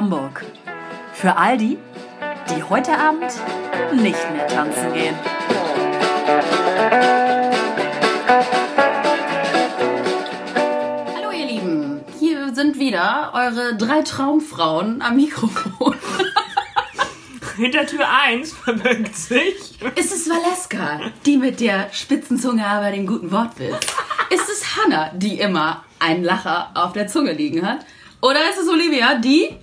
[0.00, 0.46] Hamburg.
[1.12, 1.76] Für all die,
[2.48, 3.30] die heute Abend
[3.92, 5.14] nicht mehr tanzen gehen.
[11.14, 15.94] Hallo ihr Lieben, hier sind wieder eure drei Traumfrauen am Mikrofon.
[17.58, 19.82] Hinter Tür 1 verbirgt sich.
[19.96, 23.76] Ist es Valeska, die mit der spitzen Zunge aber den guten Wortwitz?
[24.30, 27.84] Ist es Hannah, die immer einen Lacher auf der Zunge liegen hat?
[28.22, 29.59] Oder ist es Olivia, die...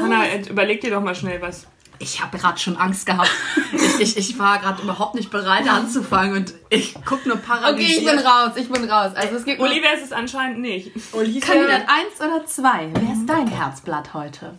[0.00, 1.66] Hanna, jetzt überleg dir doch mal schnell was.
[2.00, 3.30] Ich habe gerade schon Angst gehabt.
[3.72, 7.98] Ich, ich, ich war gerade überhaupt nicht bereit anzufangen und ich guck nur Okay, paralysiert.
[8.02, 9.12] ich bin raus, ich bin raus.
[9.14, 10.90] Also es gibt nur Olivia ist es anscheinend nicht.
[11.12, 12.90] Kandidat 1 oder 2.
[12.94, 14.58] Wer ist dein Herzblatt heute?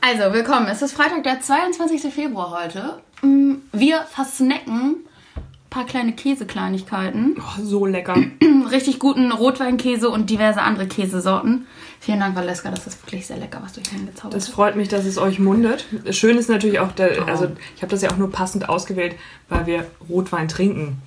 [0.00, 0.66] Also, willkommen.
[0.68, 2.12] Es ist Freitag, der 22.
[2.12, 3.00] Februar heute.
[3.22, 4.96] Mm, Wir versnacken
[5.36, 7.36] ein paar kleine Käsekleinigkeiten.
[7.38, 8.16] Oh, so lecker.
[8.70, 11.66] Richtig guten Rotweinkäse und diverse andere Käsesorten.
[12.00, 12.70] Vielen Dank, Valeska.
[12.70, 14.54] Das ist wirklich sehr lecker, was du hier hingezaubert Das hast.
[14.54, 15.86] freut mich, dass es euch mundet.
[16.10, 19.14] Schön ist natürlich auch, der, also ich habe das ja auch nur passend ausgewählt,
[19.48, 21.02] weil wir Rotwein trinken.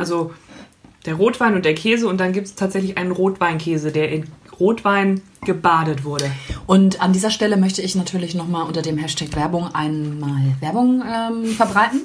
[0.00, 0.32] Also
[1.06, 4.26] der Rotwein und der Käse und dann gibt es tatsächlich einen Rotweinkäse, der in
[4.60, 6.30] Rotwein gebadet wurde.
[6.66, 11.44] Und an dieser Stelle möchte ich natürlich nochmal unter dem Hashtag Werbung einmal Werbung ähm,
[11.46, 12.02] verbreiten.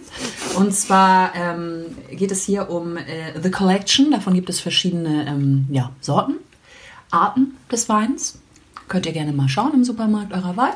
[0.57, 4.11] Und zwar ähm, geht es hier um äh, The Collection.
[4.11, 6.35] Davon gibt es verschiedene ähm, ja, Sorten,
[7.11, 8.39] Arten des Weins.
[8.87, 10.73] Könnt ihr gerne mal schauen im Supermarkt eurer Wahl.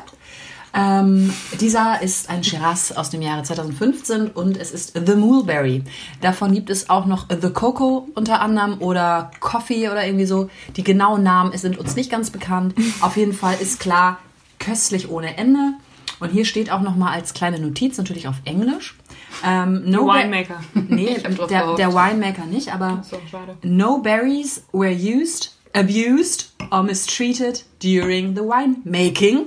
[0.76, 5.84] Ähm, dieser ist ein Shiraz aus dem Jahre 2015 und es ist The Mulberry.
[6.20, 10.50] Davon gibt es auch noch The Cocoa unter anderem oder Coffee oder irgendwie so.
[10.76, 12.74] Die genauen Namen sind uns nicht ganz bekannt.
[13.00, 14.18] Auf jeden Fall ist klar,
[14.58, 15.74] köstlich ohne Ende.
[16.18, 18.96] Und hier steht auch noch mal als kleine Notiz, natürlich auf Englisch.
[19.44, 20.60] Ähm, no Winemaker.
[20.72, 21.18] Nee,
[21.50, 23.18] der, der Winemaker nicht, aber So,
[23.62, 29.46] no berries were used, abused or mistreated during the winemaking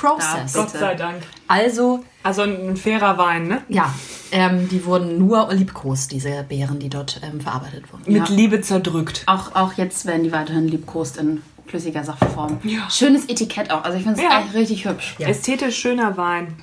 [0.00, 0.52] process.
[0.52, 1.22] da- Gott sei Dank.
[1.48, 3.62] Also, Also ein fairer Wein, ne?
[3.68, 3.92] ja,
[4.32, 8.10] ähm, die wurden nur liebkost, diese Beeren, die dort ähm, verarbeitet wurden.
[8.12, 9.22] Mit Liebe zerdrückt.
[9.26, 12.58] Auch, auch jetzt werden die weiterhin liebkost in flüssiger Saftform.
[12.64, 12.88] Ja.
[12.90, 13.84] Schönes Etikett auch.
[13.84, 14.40] Also ich finde es Ja.
[14.40, 15.16] echt richtig hübsch.
[15.18, 16.56] Ästhetisch schöner Wein,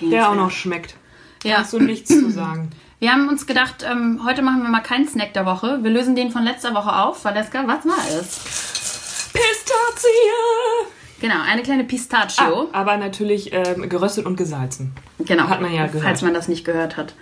[0.00, 0.94] der auch noch schmeckt.
[1.44, 1.58] Ja.
[1.58, 2.70] Hast du nichts zu sagen?
[3.00, 5.78] Wir haben uns gedacht, ähm, heute machen wir mal keinen Snack der Woche.
[5.82, 7.24] Wir lösen den von letzter Woche auf.
[7.24, 9.30] Valeska, was war es?
[9.32, 10.88] Pistazie!
[11.20, 12.68] Genau, eine kleine Ah, Pistachio.
[12.72, 14.92] aber natürlich ähm, geröstet und gesalzen.
[15.24, 15.48] genau.
[15.48, 16.04] hat man ja gehört.
[16.04, 17.14] Falls man das nicht gehört hat.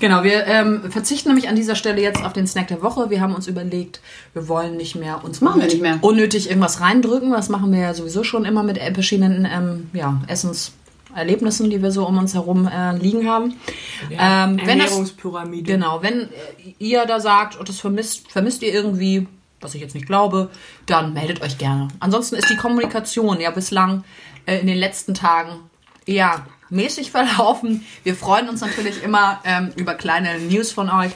[0.00, 3.08] Genau, wir ähm, verzichten nämlich an dieser Stelle jetzt auf den Snack der Woche.
[3.10, 4.00] Wir haben uns überlegt,
[4.32, 5.98] wir wollen nicht mehr uns Machen wir unnötig- nicht mehr.
[6.02, 7.30] unnötig irgendwas reindrücken.
[7.30, 10.20] Das machen wir ja sowieso schon immer mit verschiedenen ähm, ja,
[11.14, 13.56] Essenserlebnissen, die wir so um uns herum äh, liegen haben.
[14.10, 15.72] Ähm, wenn das, Ernährungspyramide.
[15.72, 16.28] genau, wenn äh,
[16.78, 19.26] ihr da sagt, und das vermisst, vermisst ihr irgendwie,
[19.60, 20.50] was ich jetzt nicht glaube,
[20.86, 21.88] dann meldet euch gerne.
[22.00, 24.04] Ansonsten ist die Kommunikation ja bislang
[24.46, 25.60] äh, in den letzten Tagen
[26.06, 27.84] eher mäßig verlaufen.
[28.02, 31.12] Wir freuen uns natürlich immer ähm, über kleine News von euch,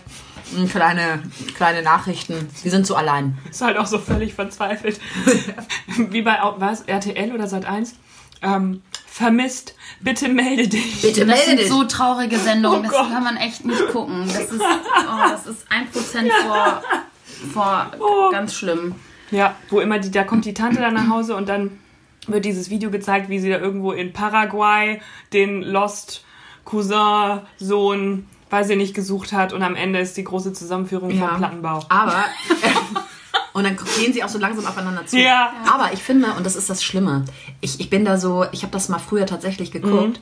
[0.70, 1.22] kleine,
[1.56, 2.48] kleine Nachrichten.
[2.62, 3.36] Wir sind so allein.
[3.50, 4.98] Ist halt auch so völlig verzweifelt.
[5.96, 7.92] Wie bei was, RTL oder Sat1?
[8.42, 11.02] Ähm, vermisst, bitte melde dich.
[11.02, 11.68] Bitte Das sind dich.
[11.68, 13.10] so traurige Sendungen, Oh das Gott.
[13.12, 14.24] kann man echt nicht gucken.
[14.26, 16.82] Das ist, oh, das ist ein Prozent vor,
[17.52, 18.30] vor Oh.
[18.30, 18.94] ganz schlimm.
[19.30, 21.78] Ja, wo immer die, da kommt die Tante dann nach Hause und dann
[22.28, 25.00] wird dieses Video gezeigt, wie sie da irgendwo in Paraguay
[25.32, 26.24] den Lost
[26.64, 31.28] Cousin, Sohn, weiß ich nicht, gesucht hat und am Ende ist die große Zusammenführung Ja.
[31.28, 31.80] vom Plattenbau.
[31.88, 32.24] Aber.
[33.58, 35.18] Und dann gehen sie auch so langsam aufeinander zu.
[35.18, 35.52] Ja.
[35.72, 37.24] Aber ich finde, und das ist das Schlimme,
[37.60, 40.20] ich, ich bin da so, ich habe das mal früher tatsächlich geguckt.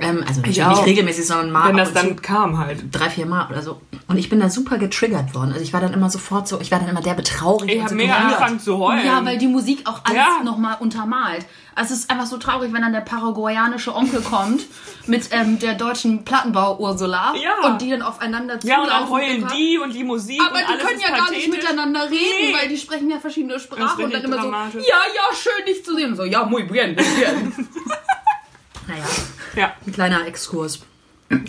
[0.00, 0.70] Ähm, also nicht, auch.
[0.70, 2.22] nicht regelmäßig, sondern mal Wenn ab das und dann zu.
[2.22, 2.84] kam halt.
[2.90, 3.80] drei, vier Mal oder so.
[4.08, 5.52] Und ich bin da super getriggert worden.
[5.52, 7.70] Also ich war dann immer sofort so, ich war dann immer derbe traurig.
[7.72, 9.06] Ich habe so mega angefangen zu heulen.
[9.06, 10.42] Ja, weil die Musik auch alles Ja.
[10.44, 11.46] nochmal untermalt.
[11.78, 14.62] Also es ist einfach so traurig, wenn dann der paraguayanische Onkel kommt
[15.06, 17.66] mit ähm, der deutschen Plattenbau-Ursula Ja.
[17.68, 20.58] und die dann aufeinander ja, und dann zulaufen heulen und- die und die Musik Aber
[20.58, 22.54] und die können ja gar nicht miteinander reden, Nee.
[22.54, 24.84] weil die sprechen ja verschiedene Sprachen und dann immer so, dramatisch.
[24.88, 26.10] ja, ja, schön dich zu sehen.
[26.10, 27.52] Und so, ja, muy bien, muy bien.
[28.88, 29.04] Naja,
[29.54, 30.80] Ja, ein kleiner Exkurs.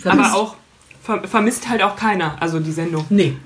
[0.04, 0.56] aber auch
[1.02, 3.06] ver vermisst halt auch keiner, also die Sendung.
[3.08, 3.36] Nee.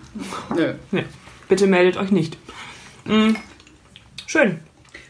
[0.54, 0.74] Nö.
[0.90, 1.04] Nee,
[1.48, 2.36] bitte meldet euch nicht.
[3.04, 3.34] Mm.
[4.26, 4.60] Schön.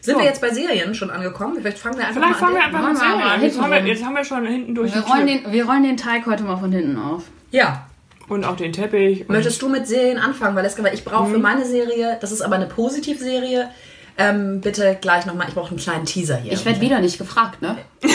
[0.05, 0.19] Sind So.
[0.19, 1.55] wir jetzt bei Serien schon angekommen?
[1.59, 2.67] Vielleicht fangen wir einfach Vielleicht mal fangen wir an.
[2.75, 3.41] einfach Machen mit wir Serien mal an.
[3.41, 5.37] Jetzt haben, wir, jetzt haben wir schon hinten durch Wir die rollen, Tür.
[5.41, 7.23] den, wir rollen den Teig heute mal von hinten auf.
[7.51, 7.87] Ja.
[8.27, 9.21] Und auch den Teppich.
[9.21, 10.83] Und Möchtest du mit Serien anfangen, Valeska?
[10.83, 13.69] Weil ich brauche für meine Serie, das ist aber eine Positivserie,
[14.17, 16.53] ähm, bitte gleich nochmal, ich brauche einen kleinen Teaser hier.
[16.53, 17.77] Ich werde wieder nicht gefragt, ne?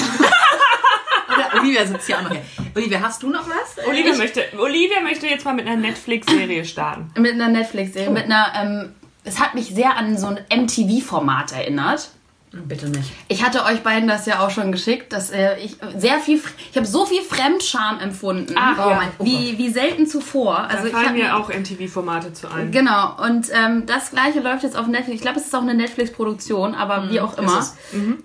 [1.32, 2.42] Oder Olivia sitzt hier auch noch hier.
[2.74, 3.86] Olivia, hast du noch was?
[3.86, 7.12] Olivia, möchte, Olivia möchte jetzt mal mit einer Netflix-Serie starten.
[7.18, 8.94] Mit einer Netflix-Serie, mit einer, ähm,
[9.24, 12.10] es hat mich sehr an so ein MTV-Format erinnert.
[12.52, 13.12] Bitte nicht.
[13.28, 16.76] Ich hatte euch beiden das ja auch schon geschickt, dass äh, ich sehr viel, ich
[16.76, 18.96] habe so viel Fremdscham empfunden, Ach, ja.
[18.96, 20.66] mein- wie, wie selten zuvor.
[20.68, 22.72] Da Also ich fallen mir auch MTV-Formate zu ein.
[22.72, 25.16] Genau, und ähm, das gleiche läuft jetzt auf Netflix.
[25.18, 27.56] Ich glaube, es ist auch eine Netflix-Produktion, aber wie auch immer.
[27.60, 27.76] es.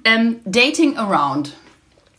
[0.06, 1.54] Ähm, Dating Around.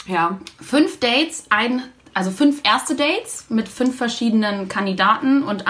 [0.06, 0.38] Ja.
[0.61, 1.82] Fünf Dates, ein,
[2.14, 5.67] also fünf erste Dates mit fünf verschiedenen Kandidaten und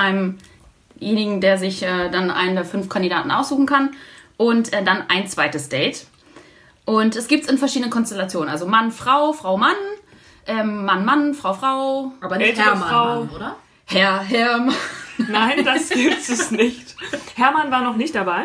[1.00, 3.90] einemjenigen, der sich äh, dann einen der fünf Kandidaten aussuchen kann.
[4.36, 6.06] Und äh, dann ein zweites Date.
[6.84, 8.48] Und es gibt es in verschiedenen Konstellationen.
[8.50, 9.74] Also Mann, Frau, Frau, Mann,
[10.46, 13.14] ähm, Mann, Mann, Frau, Frau, Aber nicht Hermann, Frau.
[13.24, 13.56] Mann, oder?
[13.86, 14.74] Herr, Herr, Mann.
[15.30, 16.94] Nein, das gibt es nicht.
[17.34, 18.44] Hermann war noch nicht dabei.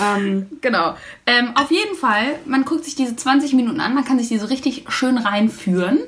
[0.00, 0.94] Ähm, Genau.
[1.26, 4.38] Ähm, auf jeden Fall, man guckt sich diese 20 Minuten an, man kann sich die
[4.38, 5.98] so richtig schön reinführen.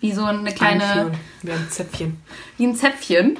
[0.00, 1.18] Wie so eine kleine, einführen.
[1.42, 2.20] Wie ein Zäpfchen.
[2.58, 3.38] wie ein Zäpfchen.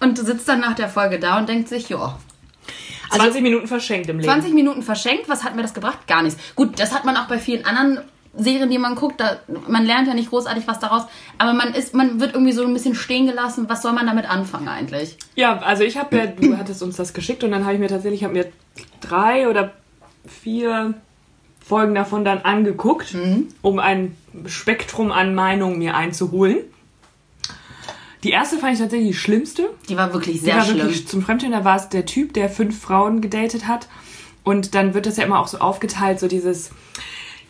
[0.00, 2.18] Und du sitzt dann nach der Folge da und denkt sich, ja,
[3.10, 4.30] 20 Minuten verschenkt im Leben.
[4.30, 6.06] 20 Minuten verschenkt, was hat mir das gebracht?
[6.06, 6.40] Gar nichts.
[6.54, 8.00] Gut, das hat man auch bei vielen anderen
[8.36, 11.02] Serien, die man guckt, da, man lernt ja nicht großartig was daraus,
[11.38, 13.64] aber man ist, man wird irgendwie so ein bisschen stehen gelassen.
[13.68, 15.16] Was soll man damit anfangen eigentlich?
[15.34, 17.88] Ja, also ich habe ja, du hattest uns das geschickt und dann habe ich mir
[17.88, 18.52] tatsächlich, habe mir
[19.00, 19.72] drei oder
[20.26, 20.94] vier
[21.60, 23.16] Folgen davon dann angeguckt,
[23.62, 24.16] um ein
[24.46, 26.58] Spektrum an Meinungen mir einzuholen.
[28.22, 29.70] Die erste fand ich tatsächlich die schlimmste.
[29.88, 30.78] Die war wirklich Die sehr war schlimm.
[30.78, 33.88] wirklich zum Fremdgehen, da war es der Typ, der fünf Frauen gedatet hat.
[34.44, 36.70] Und dann wird das ja immer auch so aufgeteilt, so dieses,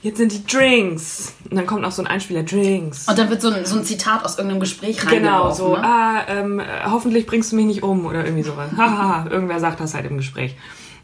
[0.02, 1.34] jetzt sind die Drinks.
[1.50, 3.08] Und dann kommt noch so ein Einspieler, Drinks.
[3.08, 5.56] Und dann wird so ein, so ein Zitat aus irgendeinem Gespräch Genau, reingeworfen.
[5.56, 5.84] so, ne?
[5.84, 8.70] ah, ähm, äh, hoffentlich bringst du mich nicht um oder irgendwie sowas.
[8.76, 10.56] Haha, irgendwer sagt das halt im Gespräch.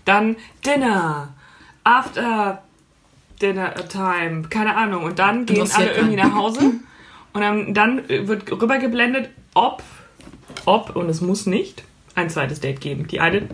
[0.05, 1.35] Dann Dinner,
[1.85, 2.63] After
[3.43, 5.05] Dinner Time, keine Ahnung.
[5.05, 6.61] Und dann gehen alle irgendwie nach Hause
[7.33, 9.83] und dann, dann wird rübergeblendet, ob,
[10.67, 11.83] ob, und es muss nicht,
[12.15, 13.07] ein zweites Date geben.
[13.09, 13.49] Die eine,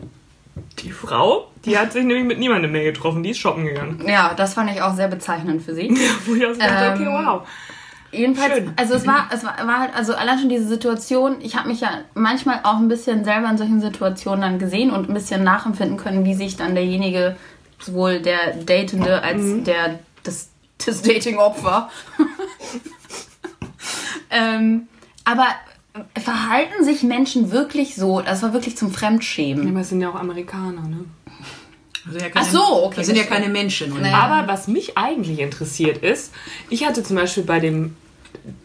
[0.80, 4.04] die Frau, die hat sich nämlich mit niemandem mehr getroffen, die ist shoppen gegangen.
[4.06, 5.88] Ja, das fand ich auch sehr bezeichnend für sie.
[6.26, 7.46] Wo ich auch so dachte, okay, Ähm, wow.
[8.14, 8.72] Jedenfalls, Schön.
[8.76, 11.80] also es war, es war, war halt, also allein schon diese Situation, ich habe mich
[11.80, 15.96] ja manchmal auch ein bisschen selber in solchen Situationen dann gesehen und ein bisschen nachempfinden
[15.96, 17.36] können, wie sich dann derjenige,
[17.78, 19.64] sowohl der Datende als Mhm.
[19.64, 20.50] der, das,
[20.84, 21.88] das Dating-Opfer.
[24.30, 24.88] ähm,
[25.24, 25.46] aber
[26.18, 29.68] verhalten sich Menschen wirklich so, das war wirklich zum Fremdschämen.
[29.68, 31.04] Aber es sind ja auch Amerikaner, ne?
[32.10, 33.92] Sind ja Ach so, okay, Das sind ja keine Menschen.
[34.00, 34.14] Naja.
[34.14, 36.32] Aber was mich eigentlich interessiert ist,
[36.68, 37.94] ich hatte zum Beispiel bei dem,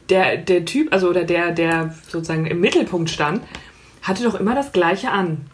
[0.10, 3.44] der, der Typ, also oder der, der sozusagen im Mittelpunkt stand,
[4.02, 5.46] hatte doch immer das Gleiche an.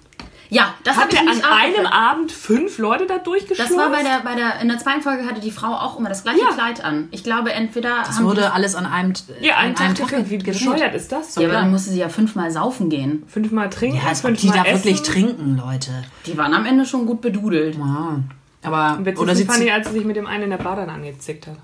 [0.53, 1.85] Ja, das Hat habe ich er an einem.
[1.87, 3.71] Abend fünf Leute da durchgeschleust?
[3.71, 6.09] Das war bei der, bei der, in der zweiten Folge hatte die Frau auch immer
[6.09, 6.53] das gleiche Ja.
[6.53, 7.07] Kleid an.
[7.11, 10.29] Ich glaube, entweder Das haben wurde alles an einem, Ja, an einen einem Tag Tag.
[10.29, 10.53] Wie gedreht.
[10.53, 11.35] bescheuert ist das?
[11.35, 13.23] Ja, aber dann musste sie ja fünfmal saufen gehen.
[13.27, 15.91] Fünfmal trinken, Ja, als ob die fünfmal da wirklich trinken, Leute.
[16.27, 17.75] Die waren am Ende schon gut bedudelt.
[17.75, 18.19] Ja.
[18.63, 20.89] Aber, oder sie fand ich, als sie sich mit dem einen in der Bar dann
[20.89, 21.57] angezickt hat.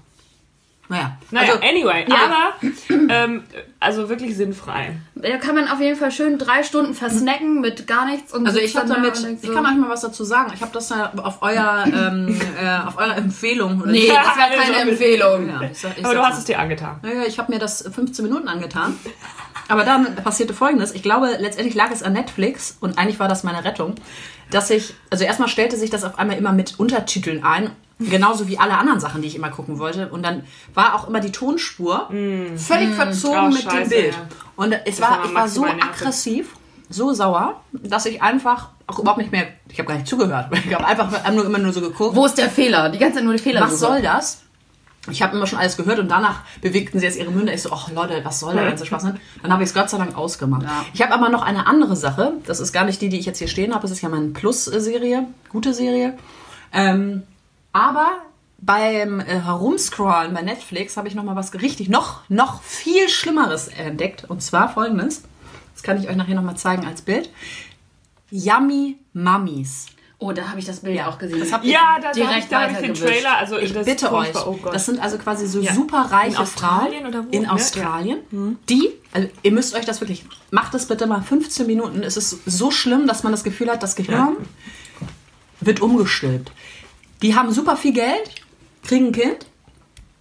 [0.89, 1.17] Naja.
[1.31, 2.15] Naja, also, anyway, ja.
[2.25, 3.43] aber ähm,
[3.79, 4.97] also wirklich sinnfrei.
[5.15, 8.33] Da kann man auf jeden Fall schön drei Stunden versnacken mit gar nichts.
[8.33, 10.51] Und Also ich habe damit, denkt ich so- kann euch mal was dazu sagen.
[10.55, 13.81] Ich habe das ja auf euer, ähm, äh, auf eure Empfehlung.
[13.81, 15.47] Oder Nee, Ja, das wäre keine also- Empfehlung.
[15.49, 16.39] Ja, ich sag, ich Aber du hast mal.
[16.39, 16.99] es dir angetan.
[17.03, 18.97] Ja, ja, ich habe mir das 15 Minuten angetan.
[19.67, 20.93] Aber dann passierte folgendes.
[20.95, 23.93] Ich glaube, letztendlich lag es an Netflix und eigentlich war das meine Rettung,
[24.49, 28.57] dass ich, also erstmal stellte sich das auf einmal immer mit Untertiteln ein, genauso wie
[28.57, 30.09] alle anderen Sachen, die ich immer gucken wollte.
[30.09, 34.13] Und dann war auch immer die Tonspur völlig verzogen Oh, mit dem scheiße, Bild.
[34.13, 34.21] ja.
[34.55, 36.55] Und es war war, ich war so aggressiv,
[36.89, 40.73] so sauer, dass ich einfach auch überhaupt nicht mehr, ich habe gar nicht zugehört, ich
[40.73, 42.15] habe einfach nur, immer nur so geguckt.
[42.15, 42.89] Wo ist der Fehler?
[42.89, 43.61] Die ganze Zeit nur die Fehler.
[43.61, 44.41] Was soll das?
[45.09, 47.53] Ich habe immer schon alles gehört und danach bewegten sie jetzt ihre Münder.
[47.53, 49.17] Ich so, ach Leute, was soll der ganze Schwachsinn?
[49.41, 50.63] Dann habe ich es Gott sei Dank ausgemacht.
[50.63, 50.85] Ja.
[50.93, 52.33] Ich habe aber noch eine andere Sache.
[52.45, 53.81] Das ist gar nicht die, die ich jetzt hier stehen habe.
[53.83, 56.17] Das ist ja meine Plus-Serie, gute Serie.
[56.73, 57.23] Ähm,
[57.73, 58.09] aber
[58.61, 63.69] beim äh, Herumscrollen bei Netflix habe ich noch mal was richtig, noch, noch viel Schlimmeres
[63.69, 64.25] entdeckt.
[64.27, 65.23] Und zwar folgendes.
[65.73, 67.29] Das kann ich euch nachher noch mal zeigen als Bild.
[68.31, 69.87] Yummy Mummies.
[70.21, 71.39] Oh, da habe ich das Bild auch gesehen.
[71.39, 71.59] Das Ja,
[71.95, 72.93] da, da habe Direkt ich, da hab ich den.
[72.93, 73.37] Trailer.
[73.37, 74.35] Also Ich das bitte ist euch.
[74.45, 75.73] Oh das sind also quasi so Ja.
[75.73, 77.29] superreiche In Australien Frauen oder wo?
[77.31, 77.51] in Ne?
[77.53, 78.17] Australien,
[78.67, 82.03] die, also ihr müsst euch das wirklich, macht das bitte mal 15 Minuten.
[82.03, 84.35] Es ist so schlimm, dass man das Gefühl hat, das Gehirn
[85.61, 86.51] wird umgestülpt.
[87.21, 88.29] Die haben super viel Geld,
[88.83, 89.45] kriegen ein Kind,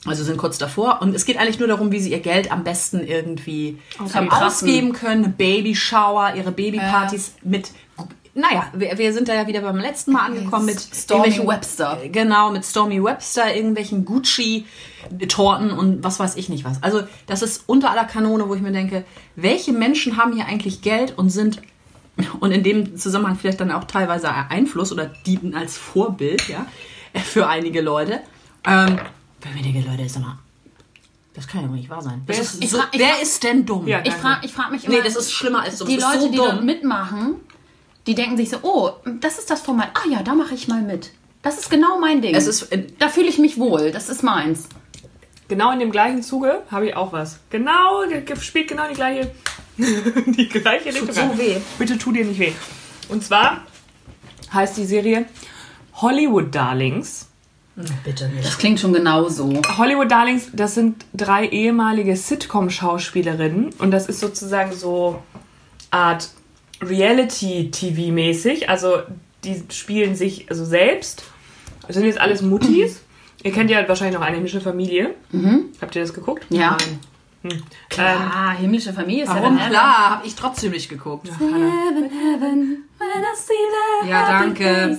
[0.04, 2.64] also sind kurz davor und es geht eigentlich nur darum, wie sie ihr Geld am
[2.64, 4.30] besten irgendwie Verprassen.
[4.30, 7.72] ausgeben können, Babyshower, ihre Babypartys mit
[8.38, 11.98] naja, wir, wir sind da ja wieder beim letzten Mal angekommen mit Stormy Webster.
[12.12, 16.80] Genau, mit Stormy Webster, irgendwelchen Gucci-Torten und was weiß ich nicht was.
[16.82, 20.82] Also, das ist unter aller Kanone, wo ich mir denke, welche Menschen haben hier eigentlich
[20.82, 21.60] Geld und sind
[22.40, 26.66] und in dem Zusammenhang vielleicht dann auch teilweise Einfluss oder dienen als Vorbild, ja.
[27.24, 28.20] für einige Leute.
[28.66, 28.98] Ähm,
[29.40, 30.38] für einige Leute, sag mal,
[31.34, 32.22] das kann ja wohl nicht wahr sein.
[32.26, 33.86] Wer ist so, fra- ich wer ist denn dumm?
[33.86, 34.96] Ja, Ich frage ich frag mich immer.
[34.96, 35.88] Nee, das ist schlimmer als dumm.
[35.88, 37.36] die Leute, so die dort mitmachen,
[38.06, 39.90] die denken sich so, oh, das ist das Format.
[39.94, 41.10] Ah ja, da mache ich mal mit.
[41.42, 42.34] Das ist genau mein Ding.
[42.34, 43.92] Es ist, da fühle ich mich wohl.
[43.92, 44.68] Das ist meins.
[45.46, 47.38] Genau in dem gleichen Zuge habe ich auch was.
[47.50, 49.30] Genau, ge- ge- spielt genau die gleiche,
[50.26, 51.12] die gleiche Richtung.
[51.12, 51.56] so weh.
[51.78, 52.52] Bitte tu dir nicht weh.
[53.08, 53.62] Und zwar
[54.52, 55.26] heißt die Serie
[55.94, 57.26] Hollywood Darlings.
[58.04, 58.46] bitte nicht.
[58.46, 59.60] Das klingt schon genauso.
[59.78, 65.22] Hollywood Darlings, das sind drei ehemalige Sitcom-Schauspielerinnen und das ist sozusagen so
[65.90, 66.28] Art
[66.82, 68.68] Reality-TV-mäßig.
[68.68, 68.98] Also
[69.44, 71.24] die spielen sich also selbst.
[71.86, 73.00] Das sind jetzt alles Muttis.
[73.42, 75.14] Ihr kennt ja wahrscheinlich noch eine himmlische Familie.
[75.80, 76.44] Habt ihr das geguckt?
[76.50, 76.76] Ja.
[77.50, 77.62] Ähm,
[77.98, 79.56] Ah, himmlische Familie ist Warum?
[79.56, 81.28] ja dann Klar, habe ich trotzdem nicht geguckt.
[81.38, 81.56] Hannah.
[81.56, 83.52] Heaven, heaven, when I see
[84.04, 84.98] the Ja, danke.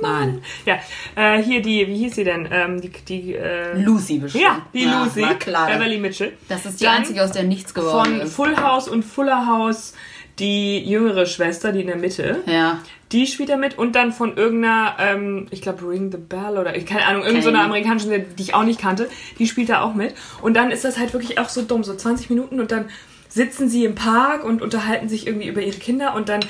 [0.00, 0.42] Nein.
[0.66, 0.78] Ja,
[1.16, 2.48] äh, hier die, wie hieß sie denn?
[2.50, 4.44] Ähm, die, die, äh, Lucy bestimmt.
[4.44, 5.66] ja, die Ja, Lucy, klar.
[5.68, 6.32] Beverly Mitchell.
[6.48, 8.34] Das ist die Dann einzige, aus der nichts geworden Von ist.
[8.34, 9.94] Full House und Fuller House
[10.38, 12.42] die jüngere Schwester, die in der Mitte.
[12.46, 12.78] Ja.
[13.12, 16.74] Die spielt da mit und dann von irgendeiner, ähm, ich glaube Ring the Bell oder
[16.74, 19.08] ich keine Ahnung, irgendeiner so amerikanischen, die ich auch nicht kannte,
[19.38, 20.14] die spielt da auch mit.
[20.40, 22.86] Und dann ist das halt wirklich auch so dumm, so 20 Minuten und dann
[23.28, 26.40] sitzen sie im Park und unterhalten sich irgendwie über ihre Kinder und dann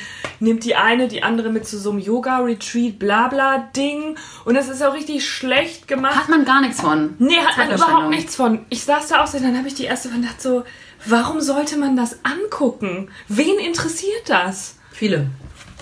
[0.40, 4.16] nimmt die eine die andere mit zu so einem Yoga-Retreat, bla bla Ding.
[4.44, 6.16] Und das ist auch richtig schlecht gemacht.
[6.16, 7.14] Hat man gar nichts von.
[7.18, 8.60] Nee, hat man überhaupt nichts von.
[8.68, 10.64] Ich saß da auch so, dann habe ich die erste von gedacht so,
[11.06, 13.08] warum sollte man das angucken?
[13.28, 14.76] Wen interessiert das?
[14.92, 15.28] Viele.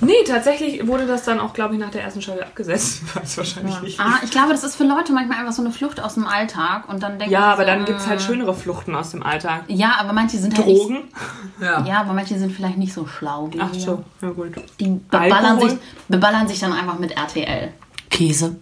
[0.03, 3.03] Nee, tatsächlich wurde das dann auch, glaube ich, nach der ersten Staffel abgesetzt.
[3.15, 4.01] Weiß wahrscheinlich nicht.
[4.01, 6.89] Ah, ich glaube, das ist für Leute manchmal einfach so eine Flucht aus dem Alltag
[6.89, 9.23] und dann denken Ja, sie aber so, dann gibt's halt äh, schönere Fluchten aus dem
[9.23, 9.65] Alltag.
[9.69, 11.05] Ja, aber manche sind halt Drogen.
[11.61, 11.85] Ja.
[11.85, 14.55] Ja, aber manche sind vielleicht nicht so schlau wie Ach so, ja gut.
[14.81, 15.71] Die beballern Alkohol?
[15.71, 17.71] sich, beballern sich dann einfach mit RTL.
[18.09, 18.57] Käse.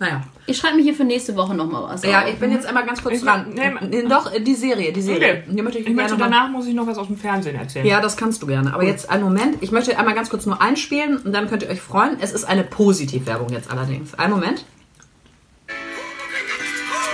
[0.00, 0.06] Ja.
[0.06, 0.22] Naja.
[0.46, 2.04] Ich schreibe mir hier für nächste Woche nochmal was.
[2.04, 2.28] Ja, auf.
[2.28, 3.52] ich bin jetzt einmal ganz kurz Ich- dran.
[3.52, 5.42] nee, Nee, Doch, äh, die Serie, die Serie.
[5.42, 5.52] Okay.
[5.52, 7.84] Hier möchte ich, Ich möchte, danach muss ich noch was aus dem Fernsehen erzählen.
[7.84, 8.72] Ja, das kannst du gerne.
[8.72, 9.56] Aber jetzt einen Moment.
[9.60, 12.16] Ich möchte einmal ganz kurz nur einspielen und dann könnt ihr euch freuen.
[12.20, 14.14] Es ist eine Positivwerbung jetzt allerdings.
[14.14, 14.64] Einen Moment.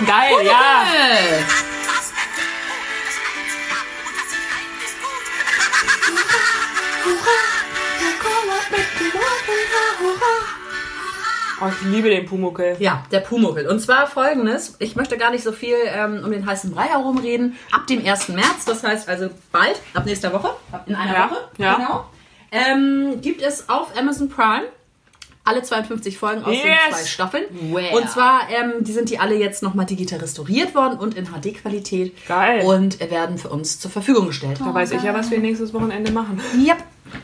[0.05, 0.83] Geil, ja.
[0.93, 1.41] Äh,
[11.61, 12.75] Oh, ich liebe den Pumuckel.
[12.79, 13.67] Ja, der Pumuckel.
[13.67, 14.75] Und zwar folgendes.
[14.79, 17.55] Ich möchte gar nicht so viel ähm, um den heißen Brei herumreden.
[17.71, 18.29] Ab dem 1.
[18.29, 20.49] März, das heißt also bald, ab nächster Woche,
[20.85, 21.75] in einer Ja, Woche, ja.
[21.75, 22.05] genau,
[22.51, 24.65] ähm, gibt es auf Amazon Prime
[25.45, 26.75] alle 52 Folgen aus den Yes.
[26.89, 27.43] zwei Staffeln.
[27.73, 27.95] Where?
[27.95, 32.13] Und zwar, ähm, die sind die alle jetzt nochmal digital restauriert worden und in HD-Qualität.
[32.27, 32.65] Geil.
[32.65, 34.59] Und werden für uns zur Verfügung gestellt.
[34.59, 36.41] Da weiß ich ja, was wir nächstes Wochenende machen.
[36.57, 36.77] Yep.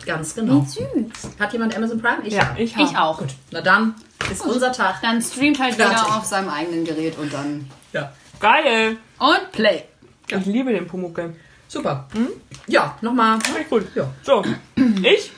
[0.06, 0.66] Ganz genau.
[0.68, 1.32] süß.
[1.40, 2.20] Hat jemand Amazon Prime?
[2.24, 2.84] Ich Ja, ich hab.
[2.90, 3.22] Ich auch.
[3.51, 3.96] Na dann
[4.32, 5.01] ist unser Tag.
[5.01, 5.98] Dann streamt halt Fertig.
[5.98, 7.68] jeder auf seinem eigenen Gerät und dann.
[7.92, 8.13] Ja.
[8.40, 8.98] Geil.
[9.20, 9.84] Und Play.
[10.30, 11.36] Ich liebe den Pumuckel.
[11.68, 12.08] Super.
[12.68, 13.38] Ja, nochmal.
[13.38, 13.88] Richtig gut.
[13.96, 14.10] Ja.
[14.24, 14.44] So,
[15.04, 15.32] ich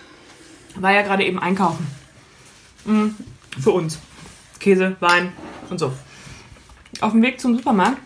[0.76, 1.88] war ja gerade eben einkaufen.
[2.86, 3.10] Mm,
[3.60, 4.00] Für uns.
[4.60, 5.34] Käse, Wein
[5.70, 5.92] und so.
[7.02, 7.98] Auf dem Weg zum Supermarkt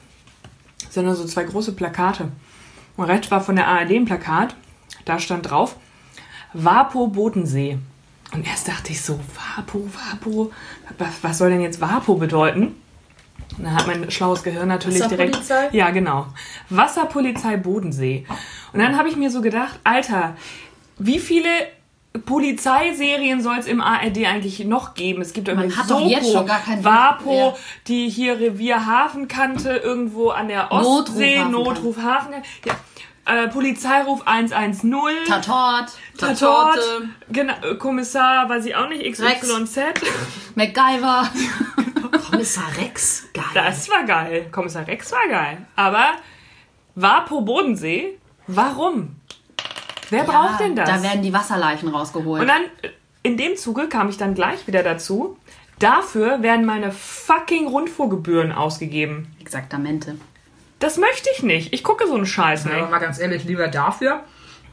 [0.90, 2.32] sind da so zwei große Plakate.
[2.96, 4.56] Und rechts war von der ARD ein Plakat.
[5.06, 5.76] Da stand drauf,
[6.54, 7.78] Vapo Bodensee.
[8.34, 10.52] Und erst dachte ich so, Vapo, Vapo,
[10.98, 12.76] was, was soll denn jetzt Vapo bedeuten?
[13.58, 15.38] Und dann hat mein schlaues Gehirn natürlich direkt.
[15.38, 15.78] Wasserpolizei?
[15.78, 16.28] Ja, genau.
[16.70, 18.26] Wasserpolizei Bodensee.
[18.74, 20.36] Und dann habe ich mir so gedacht, Alter,
[20.98, 21.50] wie viele
[22.26, 25.22] Polizeiserien soll es im ARD eigentlich noch geben?
[25.22, 27.54] Es gibt irgendwie keinen- Vapo, Ja.
[27.88, 32.48] die hier Revier Hafenkante irgendwo an der Ostsee, Notruf Hafenkante.
[32.66, 32.74] Ja.
[33.26, 35.26] Äh, Polizeiruf 110.
[35.28, 37.10] Tatort, Tatort, Tatorte.
[37.30, 39.80] genau, Kommissar, weiß ich auch nicht, XYZ.
[40.56, 41.30] MacGyver.
[42.32, 43.28] Kommissar Rex.
[43.34, 43.44] Geil.
[43.54, 44.48] Das war geil.
[44.52, 45.68] Kommissar Rex war geil.
[45.76, 46.06] Aber
[46.96, 49.17] Vapo Bodensee, warum?
[50.10, 50.90] Wer braucht denn das?
[50.90, 52.42] Da werden die Wasserleichen rausgeholt.
[52.42, 52.90] Und dann, äh,
[53.24, 55.38] in dem Zuge kam ich dann gleich wieder dazu.
[55.80, 59.28] Dafür werden meine fucking Rundfuhrgebühren ausgegeben.
[59.40, 60.16] Exaktamente.
[60.80, 61.74] Das möchte ich nicht.
[61.74, 62.92] Ich gucke so einen Scheiß Ja, aber nicht.
[62.92, 64.24] mal ganz ehrlich, lieber dafür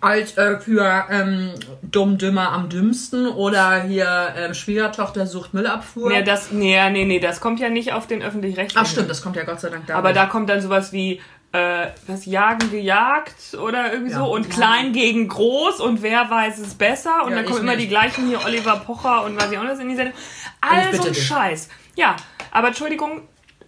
[0.04, 1.50] als äh, für ähm,
[1.82, 6.10] Dumm Dümmer am dümmsten oder hier ähm, Schwiegertochter sucht Müllabfuhr.
[6.10, 8.84] Nee, das, nee, nee, nee, das kommt ja nicht auf den öffentlich-rechtlichen.
[8.84, 9.96] Ach stimmt, das kommt ja Gott sei Dank da.
[9.96, 11.22] Aber da kommt dann sowas wie,
[11.54, 14.18] äh, was, Jagen gejagt oder irgendwie Ja.
[14.18, 17.76] so und klein gegen groß und wer weiß es besser und Ja, dann kommen immer
[17.76, 17.84] nicht.
[17.84, 20.14] die gleichen hier, Oliver Pocher und was ich auch noch in die Sendung.
[20.60, 21.14] Also All bitte so ein.
[21.14, 21.68] Scheiß.
[21.96, 22.16] Ja,
[22.50, 23.22] aber Entschuldigung,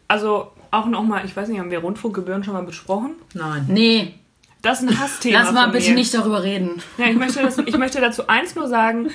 [0.08, 3.12] also auch noch mal, ich weiß nicht, haben wir Rundfunkgebühren schon mal besprochen?
[3.34, 3.66] Nein.
[3.68, 4.14] Nee.
[4.62, 5.38] Das ist ein Hassthema.
[5.40, 5.94] Lass mal von bitte mir.
[5.94, 6.82] nicht darüber reden.
[6.98, 9.10] Ja, ich, möchte das, ich möchte dazu eins nur sagen,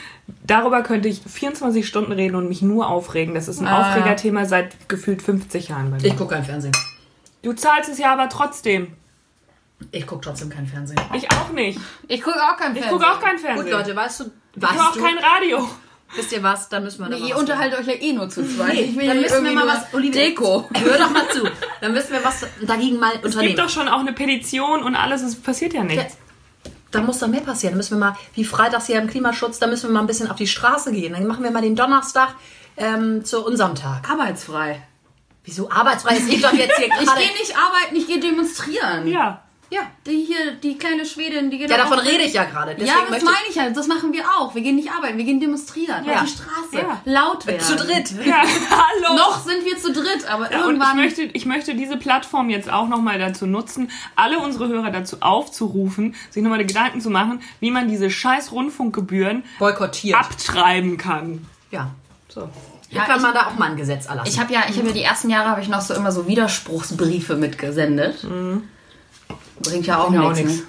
[0.47, 3.35] darüber könnte ich 24 Stunden reden und mich nur aufregen.
[3.35, 3.81] Das ist ein Ah.
[3.89, 6.05] Aufregerthema seit gefühlt 50 Jahren bei mir.
[6.05, 6.71] Ich gucke kein Fernsehen.
[7.41, 8.93] Du zahlst es ja aber trotzdem.
[9.91, 10.99] Ich gucke trotzdem kein Fernsehen.
[11.13, 11.79] Ich auch nicht.
[12.07, 12.99] Ich gucke auch kein Ich Fernsehen.
[12.99, 13.63] gucke auch kein Fernsehen.
[13.65, 14.23] Gut, Leute, weißt du,
[14.55, 15.69] ich höre auch weißt du, kein Radio.
[16.15, 18.29] wisst ihr was, da müssen wir Nee, noch ihr was unterhaltet euch ja eh nur
[18.29, 18.73] zu zweit.
[18.73, 20.69] Nee, ich will dann müssen wir mal was, Olivia, Deko.
[20.71, 21.49] Hör doch mal zu.
[21.81, 23.55] Dann müssen wir was dagegen mal Es gibt unternehmen.
[23.57, 26.15] doch schon auch eine Petition und alles, es passiert ja nichts.
[26.91, 27.73] Da muss doch mehr passieren.
[27.73, 30.29] Da müssen wir mal, wie freitags hier im Klimaschutz, da müssen wir mal ein bisschen
[30.29, 31.13] auf die Straße gehen.
[31.13, 32.35] Dann machen wir mal den Donnerstag
[32.77, 34.07] ähm, zu unserem Tag.
[34.11, 34.83] Arbeitsfrei.
[35.43, 37.19] Wieso arbeitsfrei ist ich doch jetzt hier Ich gerade.
[37.21, 39.07] gehe nicht arbeiten, ich gehe demonstrieren.
[39.07, 39.41] Ja.
[39.73, 42.71] Ja, die hier, die kleine Schwedin, die geht Ja, davon rede ich ja gerade.
[42.75, 43.69] Deswegen Ja, das möchte meine ich ja.
[43.69, 44.53] Das machen wir auch.
[44.53, 46.03] Wir gehen nicht arbeiten, wir gehen demonstrieren.
[46.03, 46.15] Ja.
[46.15, 46.75] Auf die Straße.
[46.85, 47.01] Ja.
[47.05, 47.61] Laut werden.
[47.61, 48.11] zu dritt.
[48.25, 49.15] Ja, hallo.
[49.15, 50.97] Noch sind wir zu dritt, aber Ja, und ich irgendwann.
[50.97, 56.15] möchte, ich möchte diese Plattform jetzt auch nochmal dazu nutzen, alle unsere Hörer dazu aufzurufen,
[56.31, 60.19] sich nochmal Gedanken zu machen, wie man diese scheiß Rundfunkgebühren Boykottiert.
[60.19, 61.47] abtreiben kann.
[61.71, 61.91] Ja.
[62.27, 62.49] So.
[62.91, 64.29] Ja, kann man da auch mal ein Gesetz erlassen.
[64.29, 66.27] ich habe ja, ich habe ja die ersten Jahre habe ich noch so immer so
[66.27, 68.25] Widerspruchsbriefe mitgesendet.
[69.63, 70.57] Bringt ja auch Bringt ja auch nichts.
[70.57, 70.63] Ne?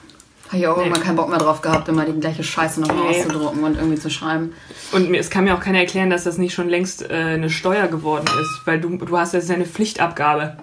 [0.49, 3.21] Habe ich auch irgendwann keinen Bock mehr drauf gehabt, immer die gleiche Scheiße nochmal Nee.
[3.21, 4.53] auszudrucken und irgendwie zu schreiben.
[4.93, 7.49] Und mir, es kann mir auch keiner erklären, dass das nicht schon längst äh, eine
[7.49, 10.59] Steuer geworden ist, weil du, du hast ja eine Pflichtabgabe.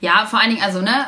[0.00, 1.06] Ja, vor allen Dingen, also, ne,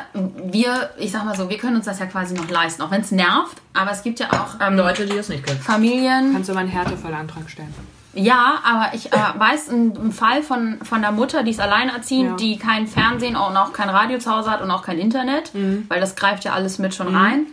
[0.51, 3.01] wir, ich sag mal so, wir können uns das ja quasi noch leisten, auch wenn
[3.01, 5.59] es nervt, aber es gibt ja auch ähm, Leute, die das nicht können.
[5.59, 6.33] Familien.
[6.33, 7.73] Kannst du aber einen Härtefallantrag stellen.
[8.13, 12.35] Ja, aber ich äh, weiß einen Fall von, von der Mutter, die ist alleinerziehend, Ja.
[12.35, 15.85] die kein Fernsehen und auch kein Radio zu Hause hat und auch kein Internet, Mhm.
[15.89, 17.47] weil das greift ja alles mit schon rein.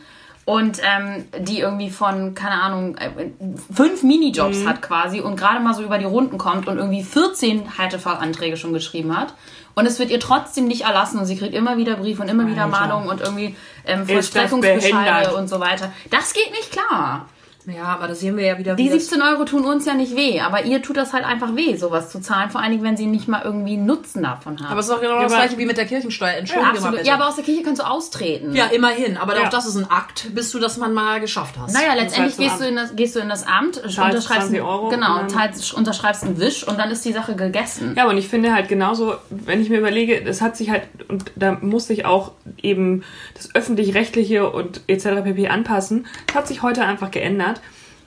[0.46, 3.10] Und ähm, die irgendwie von, keine Ahnung, äh,
[3.72, 4.68] fünf Minijobs Mhm.
[4.68, 8.72] hat quasi und gerade mal so über die Runden kommt und irgendwie 14 Härtefallanträge schon
[8.72, 9.32] geschrieben hat.
[9.74, 12.46] Und es wird ihr trotzdem nicht erlassen und sie kriegt immer wieder Briefe und immer
[12.48, 12.80] wieder Alter.
[12.80, 13.54] Mahnungen und irgendwie
[13.86, 15.92] ähm, Vollstreckungsbescheide und so weiter.
[16.10, 17.26] Das geht nicht klar.
[17.74, 19.94] Ja, aber da sehen wir ja wieder, Die wie das 17 Euro tun uns ja
[19.94, 22.82] nicht weh, aber ihr tut das halt einfach weh, sowas zu zahlen, vor allen Dingen,
[22.84, 24.66] wenn sie nicht mal irgendwie einen Nutzen davon haben.
[24.70, 26.34] Aber es ist doch genau das gleiche wie mit der Kirchensteuer.
[26.40, 26.96] Absolut.
[26.96, 27.06] bitte.
[27.06, 28.54] Ja, aber aus der Kirche kannst du austreten.
[28.54, 29.16] Ja, immerhin.
[29.16, 29.44] Aber Ja.
[29.46, 31.72] auch das ist ein Akt, bis du das man mal geschafft hast.
[31.74, 34.88] Naja, letztendlich gehst du, in das, gehst du in das Amt, unterschreibst 20 einen- Euro
[34.88, 37.94] genau, teilst, unterschreibst einen Wisch und dann ist die Sache gegessen.
[37.96, 41.30] Ja, und ich finde halt genauso, wenn ich mir überlege, es hat sich halt, und
[41.36, 43.02] da muss sich auch eben
[43.34, 45.22] das öffentlich-rechtliche und etc.
[45.24, 45.48] pp.
[45.48, 47.59] anpassen, das hat sich heute einfach geändert.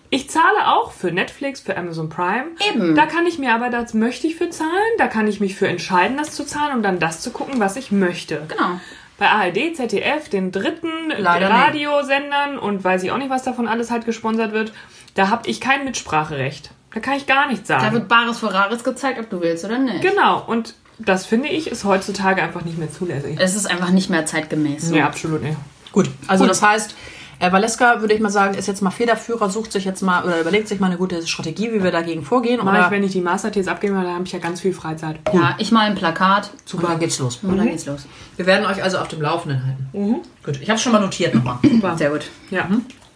[0.10, 2.46] Ich zahle auch für Netflix, für Amazon Prime.
[2.70, 2.94] Eben.
[2.94, 5.68] Da kann ich mir aber, das möchte ich für zahlen, da kann ich mich für
[5.68, 8.46] entscheiden, das zu zahlen und dann das zu gucken, was ich möchte.
[8.48, 8.80] Genau.
[9.18, 13.90] Bei ARD, ZDF, den dritten Leider Radiosendern und weiß ich auch nicht, was davon alles
[13.90, 14.72] halt gesponsert wird,
[15.16, 16.72] da habe ich kein Mitspracherecht.
[16.94, 17.84] Da kann ich gar nichts sagen.
[17.84, 20.02] Da wird Bares für Rares gezeigt, ob du willst oder nicht.
[20.02, 23.38] Genau, und das finde ich ist heutzutage einfach nicht mehr zulässig.
[23.40, 24.90] Es ist einfach nicht mehr zeitgemäß.
[24.90, 24.94] So.
[24.94, 25.58] Nee, absolut nicht.
[25.92, 26.96] Gut, also das heißt,
[27.44, 30.40] äh, Valeska, würde ich mal sagen, ist jetzt mal Federführer, sucht sich jetzt mal oder
[30.40, 32.58] überlegt sich mal eine gute Strategie, wie wir dagegen vorgehen.
[32.64, 35.18] Mache Oder, ich, wenn ich die Masterthesis abgebe, dann habe ich ja ganz viel Freizeit.
[35.34, 37.40] Ja, ich mal ein Plakat Super, dann geht's los.
[37.44, 38.06] und dann geht's los.
[38.38, 40.22] Wir werden euch also auf dem Laufenden halten.
[40.44, 41.58] Gut, ich habe schon mal notiert nochmal.
[41.98, 42.30] Sehr gut.
[42.50, 42.70] Ja.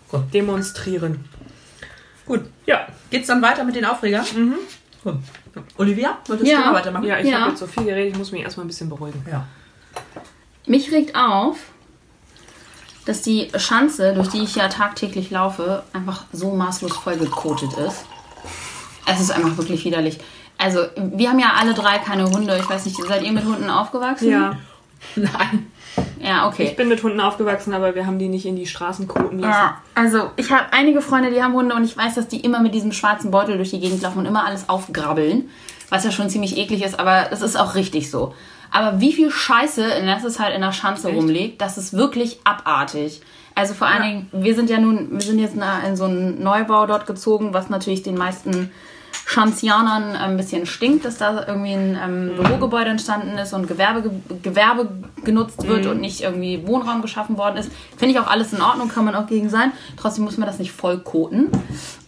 [0.10, 0.22] Gut.
[0.34, 1.26] Demonstrieren.
[2.26, 2.88] Gut, Ja.
[3.10, 4.26] geht's dann weiter mit den Aufregern?
[5.04, 5.16] Gut.
[5.78, 6.58] Olivia, wolltest Ja.
[6.60, 7.06] du mal weitermachen?
[7.06, 7.40] Ja, ich Ja.
[7.40, 9.26] habe jetzt so viel geredet, ich muss mich erstmal ein bisschen beruhigen.
[9.32, 9.46] ja.
[10.66, 11.58] Mich regt auf,
[13.08, 18.06] dass die Schanze, durch die ich ja tagtäglich laufe, einfach so maßlos vollgekotet ist.
[19.06, 20.20] Es ist einfach wirklich widerlich.
[20.58, 22.58] Also, wir haben ja alle drei keine Hunde.
[22.58, 24.30] Ich weiß nicht, seid ihr mit Hunden aufgewachsen?
[24.30, 24.58] Ja.
[25.16, 25.72] Nein.
[26.20, 26.66] Ja, okay.
[26.66, 29.52] Ich bin mit Hunden aufgewachsen, aber wir haben die nicht in die Straßen koten lassen.
[29.52, 32.60] Ja, also ich habe einige Freunde, die haben Hunde und ich weiß, dass die immer
[32.60, 35.50] mit diesem schwarzen Beutel durch die Gegend laufen und immer alles aufgrabbeln,
[35.90, 38.34] was ja schon ziemlich eklig ist, aber es ist auch richtig so.
[38.72, 43.22] Aber wie viel Scheiße in letzter Zeit in der Schanze rumliegt, das ist wirklich abartig.
[43.56, 46.86] Also vor allen Dingen, wir sind ja nun, wir sind jetzt in so einen Neubau
[46.86, 48.72] dort gezogen, was natürlich den meisten
[49.26, 54.10] Schanzianern ein bisschen stinkt, dass da irgendwie ein ähm, Bürogebäude entstanden ist und Gewerbe,
[54.42, 54.90] Gewerbe
[55.24, 57.72] genutzt wird und nicht irgendwie Wohnraum geschaffen worden ist.
[57.98, 59.72] Finde ich auch alles in Ordnung, kann man auch gegen sein.
[59.98, 61.50] Trotzdem muss man das nicht voll koten.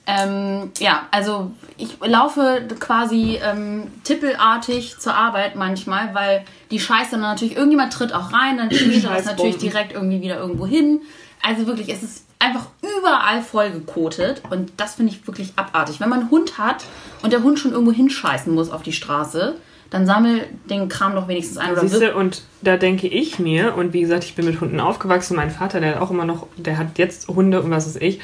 [0.10, 7.22] Ähm, ja, also ich laufe quasi ähm, tippelartig zur Arbeit manchmal, weil die Scheiße dann
[7.22, 11.02] natürlich, irgendjemand tritt auch rein, dann er das natürlich direkt irgendwie wieder irgendwo hin.
[11.44, 16.00] Also wirklich, es ist einfach überall voll gekotet und das finde ich wirklich abartig.
[16.00, 16.86] Wenn man einen Hund hat
[17.22, 19.58] und der Hund schon irgendwo hinscheißen muss auf die Straße,
[19.90, 23.40] dann sammel den Kram doch wenigstens ein oder Siehst wirf du, und da denke ich
[23.40, 26.26] mir, und wie gesagt, ich bin mit Hunden aufgewachsen, mein Vater, der hat auch immer
[26.26, 28.20] noch, der hat jetzt Hunde und was weiß ich,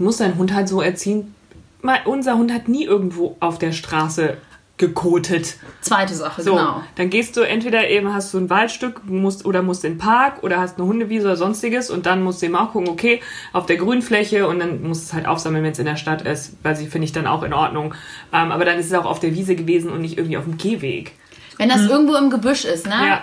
[0.00, 1.34] muss seinen Hund halt so erziehen.
[1.82, 4.36] Mal, unser Hund hat nie irgendwo auf der Straße
[4.80, 5.56] gekotet.
[5.82, 6.82] Zweite Sache, So, genau.
[6.96, 10.42] dann gehst du entweder eben hast du ein Waldstück musst, oder musst in den Park
[10.42, 13.20] oder hast eine Hundewiese oder sonstiges und dann musst du eben auch gucken, okay,
[13.52, 16.22] auf der Grünfläche und dann musst du es halt aufsammeln, wenn es in der Stadt
[16.22, 17.94] ist, weil sie finde ich dann auch in Ordnung.
[18.32, 20.56] Ähm, aber dann ist es auch auf der Wiese gewesen und nicht irgendwie auf dem
[20.56, 21.12] Gehweg.
[21.58, 22.98] Wenn das irgendwo im Gebüsch ist, ne?
[22.98, 23.06] Hm.
[23.06, 23.22] Ja.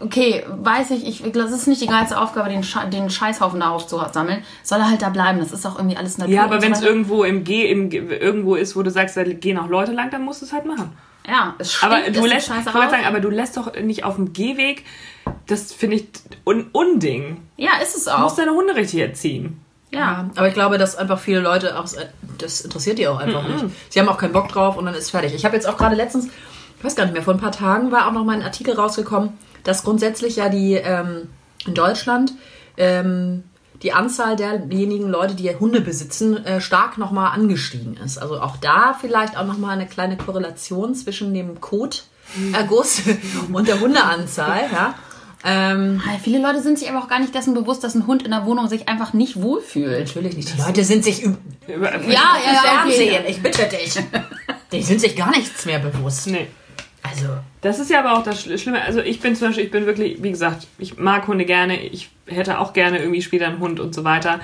[0.00, 3.70] Okay, weiß ich, ich das ist nicht die geilste Aufgabe, den, Sche den Scheißhaufen da
[3.70, 4.44] aufzusammeln.
[4.62, 6.32] Soll er halt da bleiben, das ist auch irgendwie alles Natur.
[6.34, 9.24] Ja, aber wenn es irgendwo im Geh, im, Ge- irgendwo ist, wo du sagst, da
[9.24, 10.92] gehen auch Leute lang, dann musst du es halt machen.
[11.26, 14.32] Ja, es stinkt, Aber du lässt, ich sagen, aber du lässt doch nicht auf dem
[14.32, 14.84] Gehweg,
[15.46, 16.06] das finde ich
[16.44, 17.38] un Unding.
[17.56, 18.36] Ja, ist es Du musst auch.
[18.36, 19.60] deine Hunde richtig erziehen.
[19.90, 20.30] Ja.
[20.36, 21.86] Aber ich glaube, dass einfach viele Leute auch,
[22.38, 23.64] das interessiert die auch einfach nicht.
[23.90, 25.34] Sie haben auch keinen Bock drauf und dann ist fertig.
[25.34, 26.28] Ich habe jetzt auch gerade letztens,
[26.78, 28.74] ich weiß gar nicht mehr, vor ein paar Tagen war auch noch mal ein Artikel
[28.74, 29.30] rausgekommen,
[29.64, 31.28] dass grundsätzlich ja die ähm,
[31.66, 32.32] in Deutschland
[32.76, 33.44] ähm,
[33.82, 38.16] die Anzahl derjenigen Leute, die Hunde besitzen, äh, stark nochmal angestiegen ist.
[38.18, 43.02] Also auch da vielleicht auch nochmal eine kleine Korrelation zwischen dem Koterguss
[43.52, 44.62] und der Hundeanzahl.
[44.72, 44.94] Ja.
[45.44, 48.30] Ähm, Viele Leute sind sich aber auch gar nicht dessen bewusst, dass ein Hund in
[48.30, 50.06] der Wohnung sich einfach nicht wohlfühlt.
[50.06, 50.56] natürlich nicht.
[50.56, 53.24] Die Leute sind sich üb- Über- Ja, ja, ja, Fernsehen, okay.
[53.30, 53.94] ich bitte dich.
[54.72, 56.28] Die sind sich gar nichts mehr bewusst.
[56.28, 56.46] Nee.
[57.02, 57.26] Also,
[57.62, 58.82] Das ist ja aber auch das Schl- Schlimme.
[58.82, 61.80] Also ich bin zum Beispiel, ich bin wirklich, wie gesagt, ich mag Hunde gerne.
[61.80, 64.40] Ich hätte auch gerne irgendwie später einen Hund und so weiter.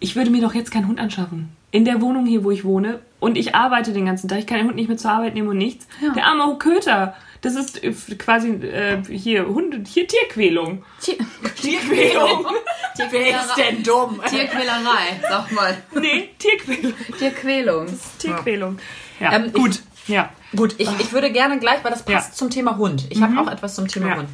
[0.00, 1.48] Ich würde mir doch jetzt keinen Hund anschaffen.
[1.70, 3.00] In der Wohnung hier, wo ich wohne.
[3.20, 4.38] Und ich arbeite den ganzen Tag.
[4.38, 5.86] Ich kann den Hund nicht mit zur Arbeit nehmen und nichts.
[6.14, 7.14] Der arme Köter.
[7.40, 10.84] Das ist äh, quasi äh, hier Hunde, hier Tierquälung.
[11.00, 11.16] Tier
[11.60, 12.46] Tierquälung.
[13.10, 14.20] wer ist denn dumm?
[14.28, 15.76] Tierquälerei, sag mal.
[16.00, 16.94] nee, Tierquälung.
[17.18, 17.86] Tierquälung.
[18.18, 18.78] Tierquälung.
[19.20, 19.80] Ja, Ähm, ich- gut.
[20.08, 20.30] Ja.
[20.56, 22.34] Gut, ich, ich würde gerne gleich, weil das passt Ja.
[22.36, 23.04] zum Thema Hund.
[23.10, 24.16] Ich habe auch etwas zum Thema Ja.
[24.16, 24.28] Hund.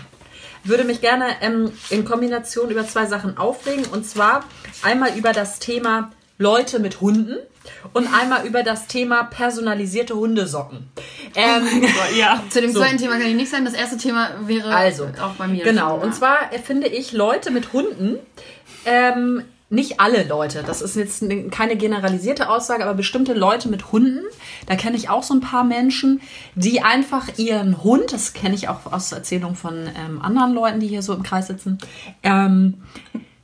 [0.63, 3.85] Würde mich gerne ähm, in Kombination über zwei Sachen aufregen.
[3.87, 4.45] Und zwar
[4.83, 7.37] einmal über das Thema Leute mit Hunden
[7.93, 10.89] und einmal über das Thema personalisierte Hundesocken.
[11.35, 11.85] Ähm,
[12.17, 12.43] Ja.
[12.51, 12.81] Zu dem So.
[12.81, 13.65] zweiten Thema kann ich nichts sagen.
[13.67, 15.65] Das erste Thema wäre Also, auch bei mir.
[15.65, 18.19] Genau, und zwar finde ich Leute mit Hunden,
[18.87, 23.93] ähm, nicht alle Leute, das ist jetzt ne- keine generalisierte Aussage, aber bestimmte Leute mit
[23.93, 24.23] Hunden,
[24.67, 26.21] da kenne ich auch so ein paar Menschen,
[26.55, 30.89] die einfach ihren Hund, das kenne ich auch aus Erzählungen von ähm, anderen Leuten, die
[30.89, 31.79] hier so im Kreis sitzen,
[32.23, 32.75] ähm,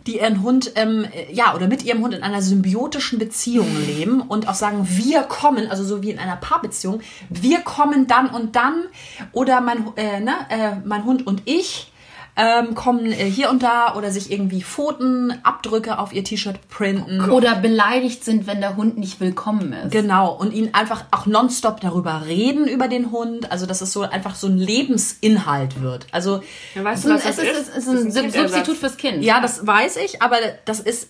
[0.07, 4.21] die ihren Hund, ähm, äh, ja, oder mit ihrem Hund in einer symbiotischen Beziehung leben
[4.21, 8.57] und auch sagen, wir kommen, also so wie in einer Paarbeziehung, wir kommen dann und
[8.57, 8.85] dann,
[9.33, 11.93] oder mein, äh, ne, äh, mein Hund und ich
[12.37, 17.29] ähm, kommen äh, hier und da oder sich irgendwie Pfoten, Abdrücke auf ihr T-Shirt printen.
[17.31, 19.91] Oder beleidigt sind, wenn der Hund nicht willkommen ist.
[19.93, 23.51] Genau, und ihn einfach auch nonstop darüber reden, über den Hund.
[23.53, 26.07] Also, dass es so einfach so ein Lebensinhalt wird.
[26.13, 26.43] Also,
[26.75, 27.69] ja weißt Es du, ist, was ein- das es ist?
[27.69, 29.23] ist, es ist Das ein ist ein Substitut fürs Kind.
[29.23, 31.09] ja, das weiß ich, aber das ist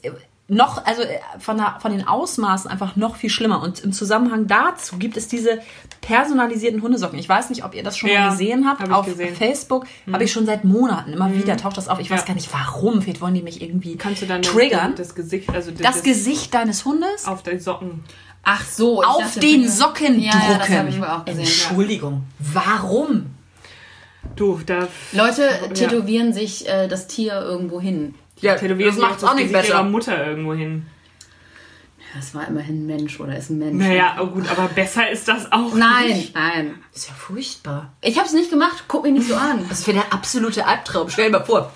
[0.53, 3.63] noch, also äh, von, der, von den Ausmaßen einfach noch viel schlimmer.
[3.63, 5.61] Und im Zusammenhang dazu gibt es diese
[6.01, 7.19] personalisierten Hundesocken.
[7.19, 8.81] Ich weiß nicht, ob ihr das schon Ja, mal gesehen habt.
[8.83, 9.35] hab Auf gesehen.
[9.37, 11.13] Facebook habe ich schon seit Monaten.
[11.13, 12.01] Immer wieder taucht das auf.
[12.01, 12.27] Ich weiß Ja.
[12.27, 13.01] gar nicht, warum.
[13.01, 14.95] Vielleicht wollen die mich irgendwie Kannst du dann triggern.
[14.97, 18.03] das Gesicht, also das Gesicht deines Hundes auf den Socken.
[18.43, 19.03] Ach so.
[19.03, 20.79] ich auf dachte, den Socken ja, Ja, das drucken.
[20.79, 21.41] habe ich wohl auch gesehen.
[21.41, 22.25] Entschuldigung.
[22.41, 23.27] Warum?
[24.37, 28.15] Du, da Leute tätowieren sich äh, das Tier irgendwo hin.
[28.41, 29.91] Ja, tätowieren das das auch nicht Gesicht ihrer besser.
[29.91, 30.87] Mutter irgendwo hin.
[32.17, 33.85] Das war immerhin ein Mensch oder ist ein Mensch.
[33.85, 36.35] Naja, oh gut, aber besser ist das auch Nein, nicht.
[36.35, 36.75] nein.
[36.93, 37.93] Das ist ja furchtbar.
[38.01, 38.85] Ich habe es nicht gemacht.
[38.89, 39.65] Guck mich nicht so an.
[39.69, 41.09] Das wäre der absolute Albtraum.
[41.09, 41.73] Stell dir mal vor,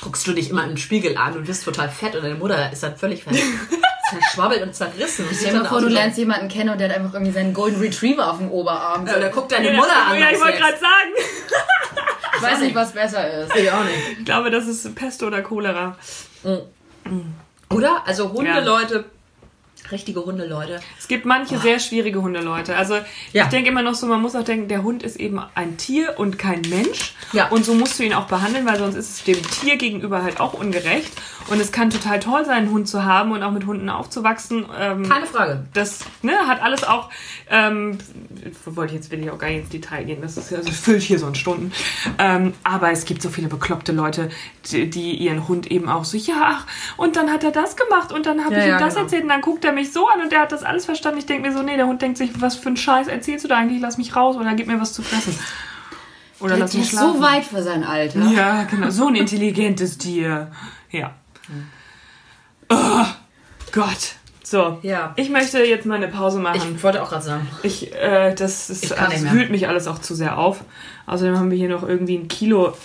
[0.00, 2.82] guckst du dich immer im Spiegel an und bist total fett und deine Mutter ist
[2.82, 3.36] dann völlig fett.
[4.10, 5.26] Zerschwabbelt und zerrissen.
[5.32, 7.80] Stell dir mal vor, du lernst jemanden kennen und der hat einfach irgendwie seinen Golden
[7.80, 9.02] Retriever auf dem Oberarm.
[9.02, 10.18] Oder guck deine Ja, Mutter an.
[10.18, 11.10] ja, ich wollte gerade sagen.
[12.46, 13.56] Ich weiß nicht, was besser ist.
[13.56, 14.18] Ich auch nicht.
[14.18, 15.96] Ich glaube, das ist Pest oder Cholera.
[17.70, 18.02] Oder?
[18.06, 19.04] Also Ja.
[19.92, 20.80] Richtige Hundeleute.
[20.98, 22.76] Es gibt manche sehr schwierige Hundeleute.
[22.76, 22.94] Also
[23.32, 23.44] Ja.
[23.44, 26.14] ich denke immer noch so, man muss auch denken, der Hund ist eben ein Tier
[26.18, 27.14] und kein Mensch.
[27.32, 27.48] Ja.
[27.48, 30.40] Und so musst du ihn auch behandeln, weil sonst ist es dem Tier gegenüber halt
[30.40, 31.12] auch ungerecht.
[31.50, 34.64] Und es kann total toll sein, einen Hund zu haben und auch mit Hunden aufzuwachsen.
[34.80, 35.64] Ähm, Keine Frage.
[35.74, 37.10] das ne, hat alles auch,
[37.50, 37.98] ähm,
[38.64, 40.70] wollte ich jetzt will ich auch gar nicht ins Detail gehen, das ist ja, also
[40.72, 41.72] füllt hier so ein Stunden.
[42.18, 44.30] Ähm, aber es gibt so viele bekloppte Leute,
[44.70, 46.60] die, die ihren Hund eben auch so, ja,
[46.96, 49.04] und dann hat er das gemacht und dann habe Ja, ich ihm ja, das genau.
[49.04, 51.18] erzählt und dann guckt er mich so an und der hat das alles verstanden.
[51.18, 53.48] Ich denke mir so, nee, der Hund denkt sich, was für ein Scheiß erzählst du
[53.48, 53.80] da eigentlich?
[53.80, 55.38] Lass mich raus oder gib mir was zu fressen.
[56.40, 57.12] Oder Der lass mich ist schlafen.
[57.14, 58.20] so weit für sein Alter.
[58.30, 60.50] Ja, genau, so ein intelligentes Tier.
[60.90, 61.12] Ja.
[62.68, 63.04] Oh,
[63.72, 64.14] Gott.
[64.42, 65.14] So, Ja.
[65.16, 66.74] ich möchte jetzt mal eine Pause machen.
[66.76, 67.48] Ich wollte auch gerade sagen.
[67.62, 70.60] Ich, äh, das ist, Ich das wühlt mich alles auch zu sehr auf.
[71.06, 72.76] Außerdem haben wir hier noch irgendwie ein Kilo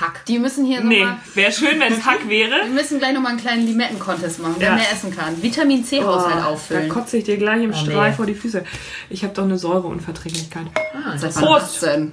[0.00, 0.24] Hack.
[0.26, 2.50] Die müssen hier Nee, wäre schön, wenn es Hack wäre.
[2.64, 4.74] Wir müssen gleich nochmal einen kleinen Limetten-Contest machen, der Ja.
[4.74, 5.42] mehr essen kann.
[5.42, 6.88] Vitamin C-Haushalt Da auffüllen.
[6.90, 8.16] kotze ich dir gleich im Oh, Strahl nee.
[8.16, 8.62] vor die Füße.
[9.08, 10.66] Ich habe doch eine Säureunverträglichkeit.
[10.94, 11.82] Ah, Seit das wann Prost!
[11.82, 12.12] das denn?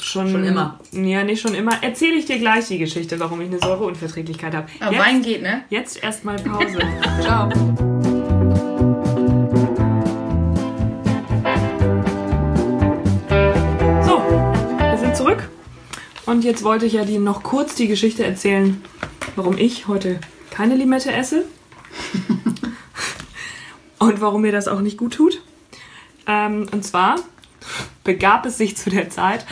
[0.00, 0.80] Schon, Schon immer.
[0.92, 1.82] Ja, nicht schon immer.
[1.82, 4.66] Erzähle ich dir gleich die Geschichte, warum ich eine Säureunverträglichkeit habe.
[4.80, 5.62] Aber Wein geht, ne?
[5.70, 6.78] Jetzt erstmal Pause.
[7.20, 7.48] Ciao.
[14.02, 14.22] So,
[14.78, 15.48] wir sind zurück.
[16.26, 18.82] Und jetzt wollte ich ja die noch kurz die Geschichte erzählen,
[19.36, 21.44] warum ich heute keine Limette esse.
[23.98, 25.40] und warum mir das auch nicht gut tut.
[26.26, 27.16] Ähm, und zwar
[28.04, 29.46] begab es sich zu der Zeit,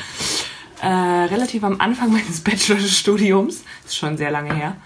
[0.83, 4.77] äh, relativ am Anfang meines Bachelorstudiums, ist schon sehr lange her,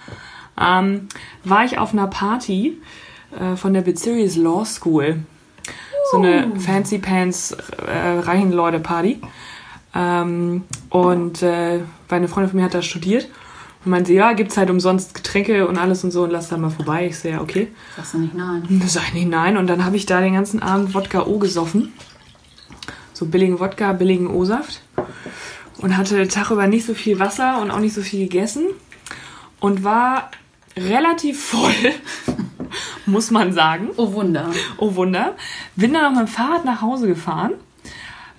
[0.60, 1.08] ähm,
[1.44, 2.80] war ich auf einer Party
[3.38, 5.24] äh, von der Bezirious Law School.
[6.12, 9.20] So eine Fancy Pants äh, reichen Leute Party.
[9.96, 13.28] Ähm, und äh, weil eine Freundin von mir hat da studiert
[13.84, 16.70] und meinte, ja, gibt's halt umsonst Getränke und alles und so und lass da mal
[16.70, 17.06] vorbei.
[17.06, 17.68] Ich so, ja, okay.
[17.96, 18.82] Sagst du nicht nein?
[18.86, 19.56] Sag ich nicht nein.
[19.56, 21.94] Und dann habe ich da den ganzen Abend Wodka O gesoffen.
[23.14, 24.82] So billigen Wodka, billigen O-Saft.
[25.78, 28.66] Und hatte den Tag über nicht so viel Wasser und auch nicht so viel gegessen.
[29.60, 30.30] Und war
[30.76, 31.72] relativ voll,
[33.06, 33.88] muss man sagen.
[33.96, 34.50] Oh Wunder.
[34.76, 35.34] Oh Wunder.
[35.74, 37.52] Bin dann auch mit dem Fahrrad nach Hause gefahren.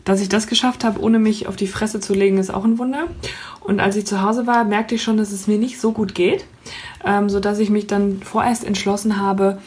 [0.08, 2.78] Dass ich das geschafft habe, ohne mich auf die Fresse zu legen, ist auch ein
[2.78, 3.08] Wunder.
[3.60, 6.16] Und als ich zu Hause war, merkte ich schon, dass es mir nicht so gut
[6.16, 6.46] geht,
[7.04, 9.58] ähm, sodass ich mich dann vorerst entschlossen habe,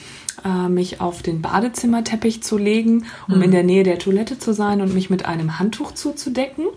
[0.42, 4.80] äh, mich auf den Badezimmerteppich zu legen, um in der Nähe der Toilette zu sein
[4.80, 6.68] und mich mit einem Handtuch zuzudecken.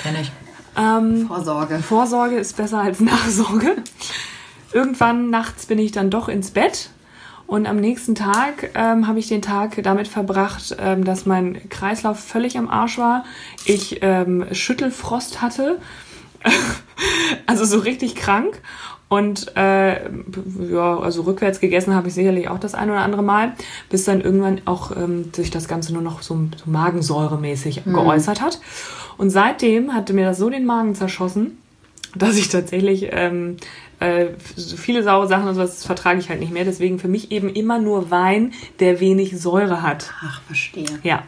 [0.00, 0.30] Kenn ich.
[0.78, 1.80] Ähm, Vorsorge.
[1.80, 3.74] Vorsorge ist besser als Nachsorge.
[4.72, 6.90] Irgendwann nachts bin ich dann doch ins Bett
[7.50, 12.20] und am nächsten Tag ähm, habe ich den Tag damit verbracht, ähm, dass mein Kreislauf
[12.20, 13.24] völlig am Arsch war.
[13.64, 15.78] Ich ähm, Schüttelfrost hatte,
[17.46, 18.62] also so richtig krank.
[19.08, 20.08] Und äh,
[20.70, 23.54] ja, also rückwärts gegessen habe ich sicherlich auch das ein oder andere Mal,
[23.88, 28.60] bis dann irgendwann auch ähm, sich das Ganze nur noch so, so magensäuremäßig geäußert hat.
[29.18, 31.58] Und seitdem hatte mir das so den Magen zerschossen,
[32.14, 33.56] dass ich tatsächlich ähm,
[34.00, 36.64] äh, so viele saure Sachen und sowas das vertrage ich halt nicht mehr.
[36.64, 40.12] Deswegen für mich eben immer nur Wein, der wenig Säure hat.
[40.22, 40.86] Ach, verstehe.
[41.02, 41.22] Ja,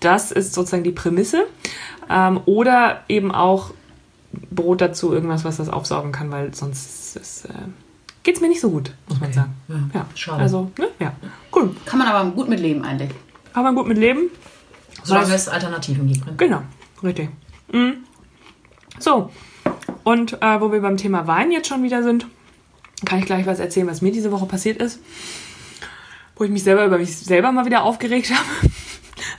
[0.00, 1.46] das ist sozusagen die Prämisse.
[2.10, 3.72] Ähm, oder eben auch
[4.50, 7.52] Brot dazu, irgendwas, was das aufsaugen kann, weil sonst ist, äh,
[8.22, 9.54] geht's mir nicht so gut, muss man sagen.
[9.68, 9.76] ja.
[9.94, 10.42] Ja, Schade.
[10.42, 10.88] Also, ne?
[10.98, 11.12] ja,
[11.54, 11.74] cool.
[11.86, 13.10] Kann man aber gut mit leben eigentlich.
[13.52, 14.30] Kann man gut mit leben.
[15.02, 16.26] Solange es Alternativen gibt.
[16.26, 16.34] Ne?
[16.36, 16.62] Genau,
[17.02, 17.28] richtig.
[17.70, 17.98] Mhm.
[18.98, 19.30] So,
[20.04, 22.26] und äh, wo wir beim Thema Wein jetzt schon wieder sind,
[23.04, 25.00] kann ich gleich was erzählen, was mir diese Woche passiert ist.
[26.36, 28.72] Wo ich mich selber über mich selber mal wieder aufgeregt habe.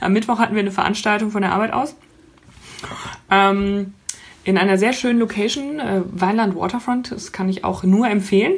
[0.00, 1.94] Am Mittwoch hatten wir eine Veranstaltung von der Arbeit aus.
[3.30, 3.94] Ähm,
[4.44, 8.52] in einer sehr schönen Location, äh, Weinland Waterfront, das kann ich auch nur empfehlen.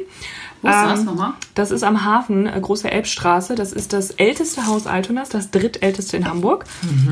[0.61, 1.33] Wo ist das Ähm, nochmal?
[1.55, 3.55] Das ist am Hafen, äh, Große Elbstraße.
[3.55, 6.65] Das ist das älteste Haus Altonas, das drittälteste in Hamburg.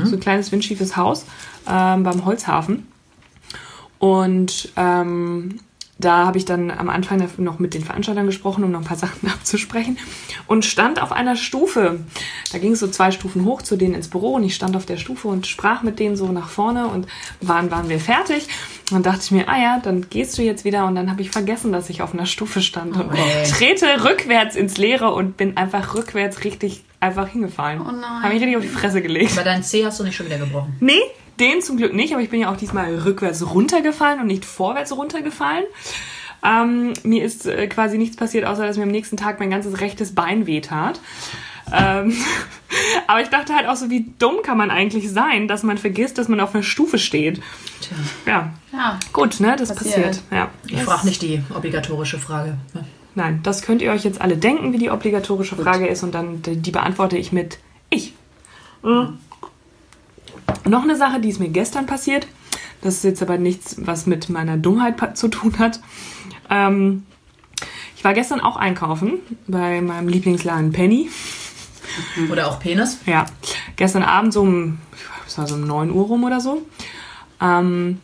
[0.04, 1.24] So ein kleines windschiefes Haus
[1.68, 2.86] ähm, beim Holzhafen.
[3.98, 5.60] Und ähm,
[6.00, 8.96] da habe ich dann am Anfang noch mit den Veranstaltern gesprochen, um noch ein paar
[8.96, 9.98] Sachen abzusprechen.
[10.46, 11.98] Und stand auf einer Stufe.
[12.52, 14.86] Da ging es so zwei Stufen hoch zu denen ins Büro und ich stand auf
[14.86, 17.08] der Stufe und sprach mit denen so nach vorne und
[17.40, 18.46] waren, waren wir fertig.
[18.90, 21.20] Und dann dachte ich mir, ah ja, dann gehst du jetzt wieder und dann habe
[21.20, 23.44] ich vergessen, dass ich auf einer Stufe stand und Okay.
[23.50, 27.80] trete rückwärts ins Leere und bin einfach rückwärts richtig einfach hingefallen.
[27.80, 28.22] Oh nein.
[28.22, 29.34] Habe mich richtig auf die Fresse gelegt.
[29.34, 30.76] Bei deinem C hast du nicht schon wieder gebrochen.
[30.80, 31.00] Nee,
[31.40, 34.96] den zum Glück nicht, aber ich bin ja auch diesmal rückwärts runtergefallen und nicht vorwärts
[34.96, 35.64] runtergefallen.
[36.44, 39.80] Ähm, mir ist äh, quasi nichts passiert, außer dass mir am nächsten Tag mein ganzes
[39.80, 41.00] rechtes Bein wehtat.
[41.72, 42.14] Ähm,
[43.08, 46.16] aber ich dachte halt auch so, wie dumm kann man eigentlich sein, dass man vergisst,
[46.16, 47.40] dass man auf einer Stufe steht.
[47.80, 47.96] Tja,
[48.26, 48.98] Ja, Ja.
[49.12, 49.96] gut, ne, das Passiert.
[49.96, 50.20] passiert.
[50.30, 50.48] Ja.
[50.68, 52.56] ich frage nicht die obligatorische Frage.
[52.72, 52.84] ne?
[53.14, 56.40] Nein, das könnt ihr euch jetzt alle denken, wie die obligatorische Frage ist und dann
[56.42, 57.58] die, die beantworte ich mit
[57.90, 58.14] ich.
[58.84, 59.18] Mhm.
[60.68, 62.26] Noch eine Sache, die ist mir gestern passiert.
[62.82, 65.80] Das ist jetzt aber nichts, was mit meiner Dummheit zu tun hat.
[66.50, 67.04] Ähm,
[67.96, 69.14] ich war gestern auch einkaufen
[69.46, 71.10] bei meinem Lieblingsladen Penny.
[72.30, 72.98] Oder auch Penis.
[73.06, 73.26] Ja,
[73.76, 74.78] gestern Abend so um,
[75.26, 76.62] es war so um 9 Uhr rum oder so.
[77.40, 78.00] Ähm,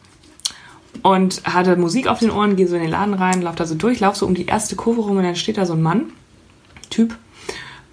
[1.03, 3.75] und hatte Musik auf den Ohren, gehe so in den Laden rein, lauf da so
[3.75, 6.13] durch, lauf so um die erste Kurve rum und dann steht da so ein Mann,
[6.91, 7.17] Typ,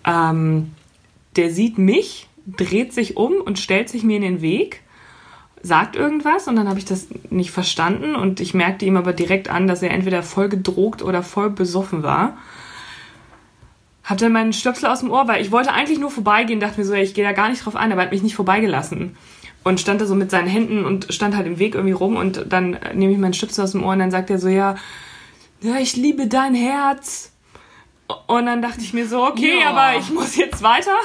[0.05, 0.71] ähm,
[1.35, 4.81] der sieht mich, dreht sich um und stellt sich mir in den Weg,
[5.63, 9.49] sagt irgendwas und dann habe ich das nicht verstanden und ich merkte ihm aber direkt
[9.49, 12.37] an, dass er entweder voll gedrogt oder voll besoffen war.
[14.03, 16.85] Hab dann meinen Stöpsel aus dem Ohr, weil ich wollte eigentlich nur vorbeigehen, dachte mir
[16.85, 19.15] so, ey, ich gehe da gar nicht drauf ein, aber er hat mich nicht vorbeigelassen.
[19.63, 22.45] und stand da so mit seinen Händen und stand halt im Weg irgendwie rum und
[22.49, 24.75] dann nehme ich meinen Stöpsel aus dem Ohr und dann sagt er so, ja,
[25.61, 27.31] ja, ich liebe dein Herz.
[28.25, 29.69] Und dann dachte ich mir so, okay, Ja.
[29.69, 30.95] aber ich muss jetzt weiter.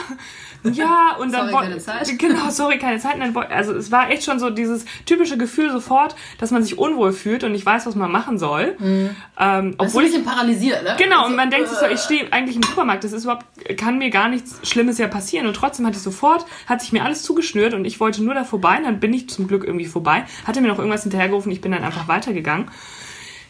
[0.72, 2.18] Ja, und dann Sorry, keine Zeit.
[2.18, 3.16] Genau, sorry, keine Zeit.
[3.50, 7.44] Also es war echt schon so dieses typische Gefühl sofort, dass man sich unwohl fühlt
[7.44, 8.76] und nicht weiß, was man machen soll.
[8.80, 10.96] Ähm, ist ein obwohl ich paralysiert, ne?
[10.98, 13.24] Genau, Also, und man denkt sich so, äh, ich stehe eigentlich im Supermarkt, das ist
[13.24, 15.46] überhaupt, kann mir gar nichts Schlimmes ja passieren.
[15.46, 18.44] Und trotzdem hatte ich sofort, hat sich mir alles zugeschnürt und ich wollte nur da
[18.44, 18.78] vorbei.
[18.78, 21.72] Und dann bin ich zum Glück irgendwie vorbei, hatte mir noch irgendwas hinterhergerufen, ich bin
[21.72, 22.70] dann einfach weitergegangen.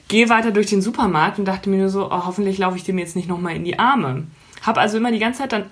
[0.08, 2.96] Gehe weiter durch den Supermarkt und dachte mir nur so, oh, hoffentlich laufe ich dem
[2.98, 4.24] jetzt nicht nochmal in die Arme.
[4.64, 5.64] Hab also immer die ganze Zeit dann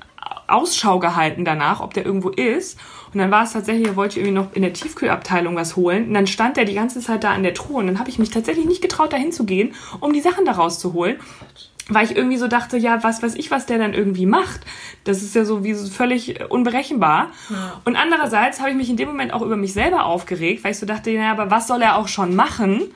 [0.46, 2.78] Ausschau gehalten danach, ob der irgendwo ist.
[3.12, 6.08] Und dann war es tatsächlich, da wollte ich irgendwie noch in der Tiefkühlabteilung was holen.
[6.08, 7.78] Und dann stand der die ganze Zeit da an der Truhe.
[7.78, 11.16] Und dann habe ich mich tatsächlich nicht getraut, da hinzugehen, um die Sachen da rauszuholen.
[11.88, 14.62] Weil ich irgendwie so dachte, ja, was weiß ich, was der dann irgendwie macht.
[15.04, 17.30] Das ist ja so wie so völlig unberechenbar.
[17.84, 20.78] Und andererseits habe ich mich in dem Moment auch über mich selber aufgeregt, weil ich
[20.78, 22.90] so dachte, ja, aber was soll er auch schon machen?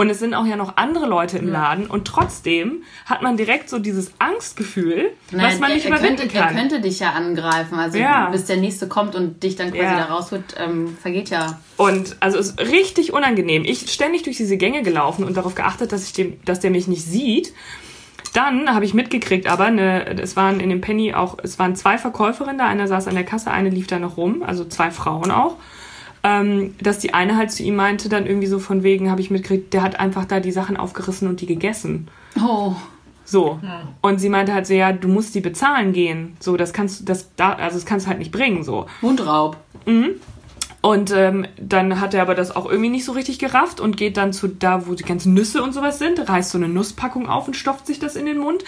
[0.00, 1.86] Und es sind auch ja noch andere Leute im Laden.
[1.86, 6.06] Und trotzdem hat man direkt so dieses Angstgefühl, Nein, was man er, nicht er, könnte,
[6.14, 6.56] überwinden er kann.
[6.56, 7.78] könnte dich ja angreifen.
[7.78, 8.30] Also Ja.
[8.30, 9.98] bis der nächste kommt und dich dann quasi Ja.
[9.98, 11.60] da rausholt, ähm, vergeht ja.
[11.76, 13.62] Und also es ist richtig unangenehm.
[13.66, 16.88] Ich ständig durch diese Gänge gelaufen und darauf geachtet, dass ich dem, dass der mich
[16.88, 17.52] nicht sieht.
[18.32, 21.98] Dann habe ich mitgekriegt, aber eine, es waren in dem Penny auch, es waren zwei
[21.98, 25.30] Verkäuferinnen da, eine saß an der Kasse, eine lief da noch rum, also zwei Frauen
[25.30, 25.56] auch.
[26.22, 29.30] Ähm, dass die eine halt zu ihm meinte, dann irgendwie so von wegen, habe ich
[29.30, 32.08] mitgekriegt, der hat einfach da die Sachen aufgerissen und die gegessen.
[32.38, 32.74] Oh.
[33.24, 33.58] So.
[34.02, 36.36] Und sie meinte halt so, ja, du musst die bezahlen gehen.
[36.40, 38.86] So, das kannst du, das da, also das kannst du halt nicht bringen, so.
[39.00, 39.56] Mundraub.
[40.82, 44.16] Und ähm, dann hat er aber das auch irgendwie nicht so richtig gerafft und geht
[44.16, 47.46] dann zu da, wo die ganzen Nüsse und sowas sind, reißt so eine Nusspackung auf
[47.46, 48.64] und stopft sich das in den Mund.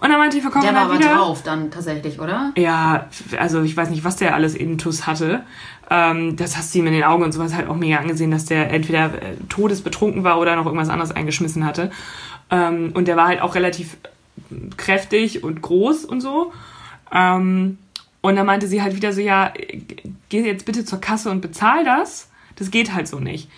[0.00, 1.14] Und dann meinte die Der Verkäuferin war halt aber wieder...
[1.14, 2.52] drauf dann tatsächlich, oder?
[2.56, 3.06] Ja,
[3.38, 5.44] also ich weiß nicht, was der alles Intus hatte.
[5.90, 8.46] Ähm, das hast du ihm in den Augen und sowas halt auch mega angesehen, dass
[8.46, 11.90] der entweder äh, todesbetrunken war oder noch irgendwas anderes eingeschmissen hatte.
[12.50, 13.96] Ähm, und der war halt auch relativ
[14.76, 16.52] kräftig und groß und so.
[17.12, 17.78] Ähm,
[18.20, 19.52] und dann meinte sie halt wieder so, ja,
[20.30, 22.30] geh jetzt bitte zur Kasse und bezahl das.
[22.56, 23.50] Das geht halt so nicht.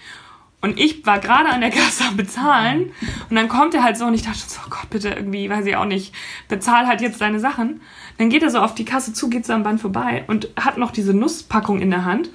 [0.66, 2.90] Und ich war gerade an der Kasse am Bezahlen
[3.30, 5.64] und dann kommt er halt so und ich dachte so, oh Gott, bitte irgendwie, weiß
[5.66, 6.12] ich auch nicht,
[6.48, 7.80] bezahl halt jetzt deine Sachen.
[8.18, 10.76] Dann geht er so auf die Kasse zu, geht so am Band vorbei und hat
[10.78, 12.30] noch diese Nusspackung in der Hand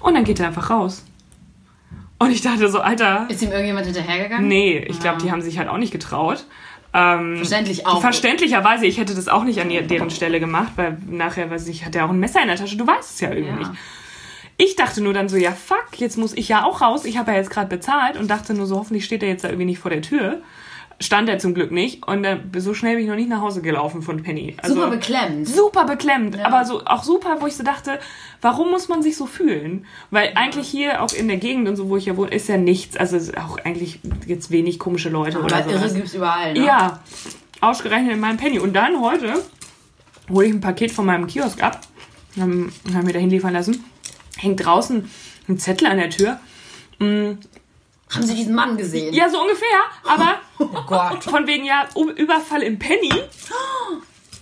[0.00, 1.04] und dann geht er einfach raus.
[2.18, 4.48] Und ich dachte so, Alter, Ist ihm irgendjemand hinterhergegangen?
[4.48, 6.44] nee, ich glaube, die haben sich halt auch nicht getraut.
[6.94, 8.00] Ähm, Verständlich auch.
[8.00, 11.94] Verständlicherweise, ich hätte das auch nicht an deren Stelle gemacht, weil nachher, weiß ich, hat
[11.94, 13.68] er auch ein Messer in der Tasche, du weißt es ja irgendwie Ja.
[13.68, 13.70] nicht.
[14.58, 17.32] Ich dachte nur dann so, ja fuck, jetzt muss ich ja auch raus, ich habe
[17.32, 19.78] ja jetzt gerade bezahlt und dachte nur so, hoffentlich steht er jetzt da irgendwie nicht
[19.78, 20.40] vor der Tür.
[20.98, 23.60] Stand er zum Glück nicht und dann, so schnell bin ich noch nicht nach Hause
[23.60, 24.56] gelaufen von Penny.
[24.62, 25.46] Also, Super beklemmt.
[25.46, 27.98] Super beklemmt, aber so auch super, wo ich so dachte,
[28.40, 29.84] warum muss man sich so fühlen?
[30.10, 32.56] Weil eigentlich hier auch in der Gegend und so, wo ich ja wohne, ist ja
[32.56, 35.96] nichts, also es auch eigentlich jetzt wenig komische Leute oder Aber irre so.
[35.96, 36.64] gibt's überall, ne?
[36.64, 37.00] Ja,
[37.60, 38.58] ausgerechnet in meinem Penny.
[38.58, 39.34] Und dann heute
[40.30, 41.82] hole ich ein Paket von meinem Kiosk ab,
[42.40, 43.84] haben, haben mir da hinliefern lassen,
[44.36, 45.10] hängt draußen
[45.48, 46.40] ein Zettel an der Tür.
[47.00, 47.38] Haben
[48.22, 49.12] Sie diesen Mann gesehen?
[49.14, 49.66] Ja, so ungefähr,
[50.04, 51.24] aber Oh Gott.
[51.24, 53.12] von wegen ja Überfall im Penny.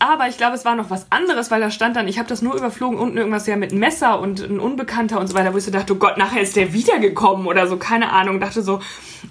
[0.01, 2.43] Aber ich glaube, es war noch was anderes, weil da stand dann, ich habe das
[2.43, 5.59] nur überflogen, unten irgendwas ja mit einem Messer und ein Unbekannter und so weiter, wo
[5.59, 8.39] ich so dachte, oh Gott, nachher ist der wiedergekommen oder so, keine Ahnung.
[8.39, 8.81] Dachte so,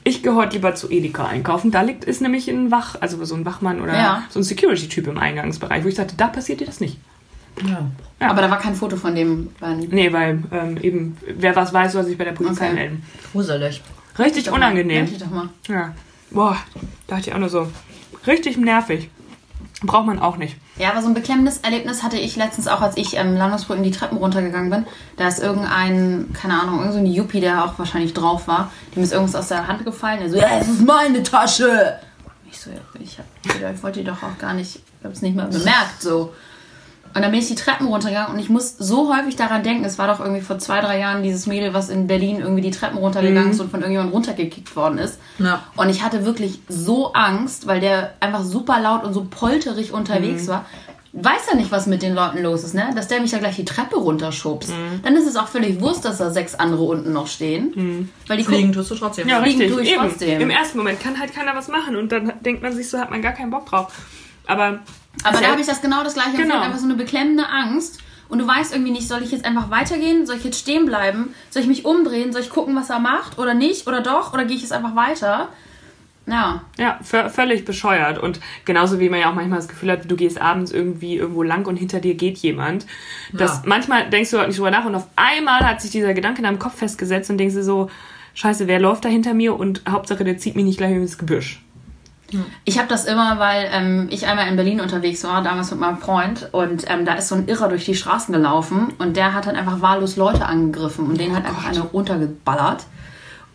[0.04, 1.70] ich heute lieber zu Edeka einkaufen.
[1.70, 4.24] Da liegt, ist nämlich ein Wach, also so ein Wachmann oder Ja.
[4.30, 6.98] so ein Security-Typ im Eingangsbereich, wo ich dachte, da passiert dir das nicht.
[7.68, 7.90] Ja.
[8.28, 9.80] Aber da war kein Foto von dem Mann.
[9.92, 12.74] Nee, weil ähm, eben, wer was weiß, soll sich bei der Polizei Okay.
[12.76, 13.04] melden.
[13.32, 13.82] Gruselig.
[14.18, 15.06] Richtig Doch mal, unangenehm.
[15.08, 15.50] dich doch mal.
[15.68, 15.94] Ja.
[16.32, 16.58] Boah,
[17.08, 17.68] dachte ich auch nur so.
[18.26, 19.10] Richtig nervig.
[19.84, 20.56] Braucht man auch nicht.
[20.78, 23.92] Ja, aber so ein beklemmendes Erlebnis hatte ich letztens auch, als ich ähm, Landungsbrücken die
[23.92, 24.86] Treppen runtergegangen bin.
[25.18, 28.72] Da ist irgendein, keine Ahnung, irgend so ein Yuppie, der auch wahrscheinlich drauf war.
[28.96, 30.22] Dem ist irgendwas aus der Hand gefallen.
[30.22, 31.98] Er so, ja, es ist meine Tasche.
[32.50, 33.26] Ich so, ja, ich, hab,
[33.76, 36.34] ich wollte die doch auch gar nicht, ich habe es nicht mal bemerkt, so.
[37.16, 40.00] Und dann bin ich die Treppen runtergegangen und ich muss so häufig daran denken, es
[40.00, 42.98] war doch irgendwie vor zwei, drei Jahren dieses Mädel, was in Berlin irgendwie die Treppen
[42.98, 45.20] runtergegangen ist und von irgendjemandem runtergekickt worden ist.
[45.38, 45.64] Ja.
[45.76, 50.48] Und ich hatte wirklich so Angst, weil der einfach super laut und so polterig unterwegs
[50.48, 50.66] war.
[51.16, 52.90] Weiß ja nicht, was mit den Leuten los ist, ne?
[52.96, 54.74] Dass der mich da gleich die Treppe runterschubst.
[55.04, 58.10] Dann ist es auch völlig wurscht, dass da sechs andere unten noch stehen.
[58.28, 59.28] Weil die Fliegen tust du trotzdem.
[59.28, 59.76] Ja, Fliegen richtig.
[59.76, 60.02] tue ich Eben.
[60.02, 60.42] trotzdem.
[60.42, 63.12] Im ersten Moment kann halt keiner was machen und dann denkt man sich so, hat
[63.12, 63.94] man gar keinen Bock drauf.
[64.48, 64.80] Aber,
[65.24, 66.60] Aber da habe ich das genau das gleiche Genau.
[66.62, 68.00] Einfach so eine beklemmende Angst.
[68.30, 70.26] Und du weißt irgendwie nicht, soll ich jetzt einfach weitergehen?
[70.26, 71.36] Soll ich jetzt stehen bleiben?
[71.52, 72.32] Soll ich mich umdrehen?
[72.34, 73.38] Soll ich gucken, was er macht?
[73.38, 73.86] Oder nicht?
[73.88, 74.34] Oder doch?
[74.34, 75.50] Oder gehe ich jetzt einfach weiter?
[76.26, 76.62] Ja.
[76.80, 78.18] Ja, vö- völlig bescheuert.
[78.18, 81.44] Und genauso wie man ja auch manchmal das Gefühl hat, du gehst abends irgendwie irgendwo
[81.44, 82.86] lang und hinter dir geht jemand.
[83.34, 83.64] Das, Ja.
[83.66, 86.46] Manchmal denkst du halt nicht drüber nach und auf einmal hat sich dieser Gedanke in
[86.46, 87.90] deinem Kopf festgesetzt und denkst dir so,
[88.36, 91.62] scheiße, wer läuft da hinter mir und Hauptsache, der zieht mich nicht gleich ins Gebüsch.
[92.66, 95.98] Ich habe das immer, weil ähm, ich einmal in Berlin unterwegs war, damals mit meinem
[95.98, 99.48] Freund, und ähm, da ist so ein Irrer durch die Straßen gelaufen und der hat
[99.48, 102.86] dann einfach wahllos Leute angegriffen und denen hat einfach eine runtergeballert.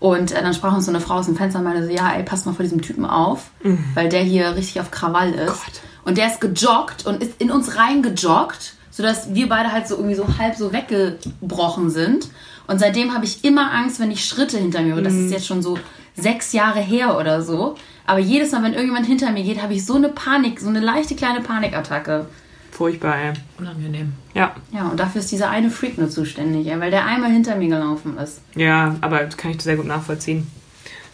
[0.01, 2.13] Und äh, dann sprach uns so eine Frau aus dem Fenster und meinte so, ja,
[2.13, 3.51] ey, passt mal vor diesem Typen auf,
[3.95, 5.47] weil der hier richtig auf Krawall ist.
[5.49, 5.81] Gott.
[6.05, 10.17] Und der ist gejoggt und ist in uns reingejoggt, sodass wir beide halt so irgendwie
[10.17, 12.27] so halb so weggebrochen sind.
[12.67, 15.03] Und seitdem habe ich immer Angst, wenn ich Schritte hinter mir höre.
[15.03, 15.79] Das ist jetzt schon so
[16.17, 17.77] sechs Jahre her oder so.
[18.07, 20.81] Aber jedes Mal, wenn irgendjemand hinter mir geht, habe ich so eine Panik, so eine
[20.81, 22.27] leichte kleine Panikattacke.
[22.73, 23.33] Furchtbar, ey.
[23.61, 24.15] Unangenehm.
[24.35, 27.55] Ja, Ja, und dafür ist dieser eine Freak nur zuständig, ey, weil der einmal hinter
[27.55, 28.41] mir gelaufen ist.
[28.57, 30.49] ja, aber das kann ich sehr gut nachvollziehen.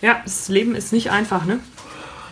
[0.01, 1.61] Ja, das Leben ist nicht einfach, ne?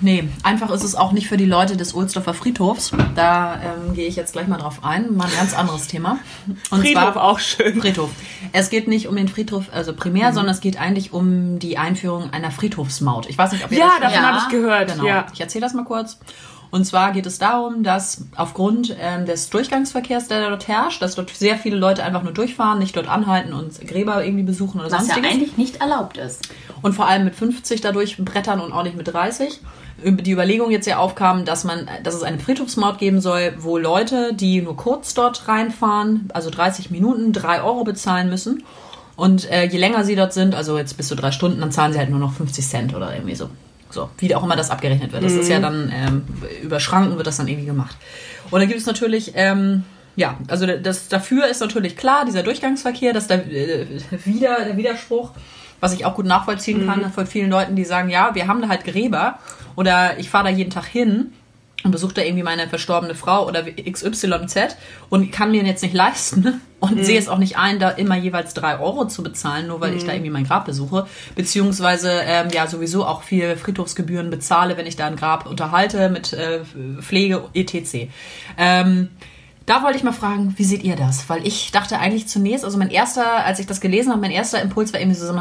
[0.03, 2.91] Nee, einfach ist es auch nicht für die Leute des Ohlsdorfer Friedhofs.
[3.15, 5.17] Da ähm, gehe ich jetzt gleich mal drauf ein.
[5.17, 6.19] Mal ein ganz anderes Thema.
[6.71, 7.81] Und Friedhof auch schön.
[7.81, 8.11] Friedhof.
[8.53, 10.35] Es geht nicht um den Friedhof, also primär, Mhm.
[10.35, 13.29] sondern es geht eigentlich um die Einführung einer Friedhofsmaut.
[13.31, 14.93] Ich weiß nicht, ob ihr Ja, das davon Ja, habe ich gehört.
[14.93, 15.07] Genau.
[15.07, 15.27] Ja.
[15.33, 16.19] Ich erzähle das mal kurz.
[16.73, 21.29] Und zwar geht es darum, dass aufgrund ähm, des Durchgangsverkehrs, der dort herrscht, dass dort
[21.31, 24.93] sehr viele Leute einfach nur durchfahren, nicht dort anhalten und Gräber irgendwie besuchen oder Was
[24.93, 25.31] ja sonstiges.
[25.31, 26.49] eigentlich nicht erlaubt ist.
[26.81, 29.61] und vor allem mit 50 dadurch brettern und auch nicht mit 30.
[30.05, 34.35] Die Überlegung jetzt ja aufkam, dass man, dass es eine Friedhofsmaut geben soll, wo Leute,
[34.35, 38.65] die nur kurz dort reinfahren, also 30 Minuten, 3 Euro bezahlen müssen.
[39.17, 41.93] Und äh, je länger sie dort sind, also jetzt bis zu drei Stunden, dann zahlen
[41.93, 43.51] sie halt nur noch 50 Cent oder irgendwie so.
[43.91, 45.23] So, wie auch immer das abgerechnet wird.
[45.23, 46.25] Das ist ja dann ähm,
[46.63, 47.95] über Schranken wird das dann irgendwie gemacht.
[48.51, 49.85] Und dann gibt es natürlich, ähm,
[50.17, 53.87] ja, also das dafür ist natürlich klar, dieser Durchgangsverkehr, dass der äh,
[54.25, 55.33] wieder der Widerspruch,
[55.83, 58.69] was ich auch gut nachvollziehen kann von vielen Leuten, die sagen, ja, wir haben da
[58.69, 59.41] halt Gräber
[59.75, 61.33] oder ich fahre da jeden Tag hin
[61.83, 64.77] und besuche da irgendwie meine verstorbene Frau oder XYZ
[65.11, 68.55] und kann mir jetzt nicht leisten und sehe es auch nicht ein, da immer jeweils
[68.55, 72.69] drei Euro zu bezahlen, nur weil ich da irgendwie mein Grab besuche, beziehungsweise ähm, ja
[72.69, 76.61] sowieso auch viel Friedhofsgebühren bezahle, wenn ich da ein Grab unterhalte mit äh,
[77.01, 78.07] Pflege etc.
[78.57, 79.09] Ähm,
[79.67, 81.29] da wollte ich mal fragen, wie seht ihr das?
[81.29, 84.61] Weil ich dachte eigentlich zunächst, also mein erster, als ich das gelesen habe, mein erster
[84.61, 85.33] Impuls war irgendwie so,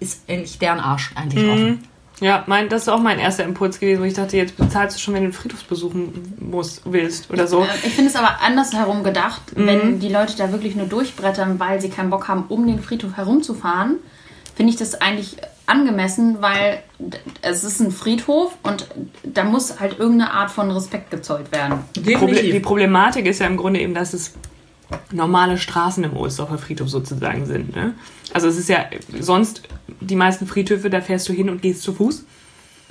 [0.00, 1.84] ist eigentlich deren Arsch eigentlich offen?
[2.20, 5.00] Ja, mein, das ist auch mein erster Impuls gewesen, wo ich dachte, jetzt bezahlst du
[5.00, 7.62] schon, wenn du den Friedhof besuchen musst, willst oder so.
[7.64, 11.80] Äh, Ich finde es aber andersherum gedacht, wenn die Leute da wirklich nur durchbrettern, weil
[11.80, 13.96] sie keinen Bock haben, um den Friedhof herumzufahren,
[14.54, 16.82] finde ich das eigentlich angemessen, weil
[17.42, 18.86] es ist ein Friedhof und
[19.22, 21.80] da muss halt irgendeine Art von Respekt gezollt werden.
[22.18, 24.34] Proble die Problematik ist ja im Grunde eben, dass es
[25.10, 27.74] normale Straßen im Ohlsdorfer Friedhof sozusagen sind.
[27.74, 27.94] Ne?
[28.32, 28.84] Also es ist ja
[29.18, 29.62] sonst
[30.00, 32.24] die meisten Friedhöfe, da fährst du hin und gehst zu Fuß.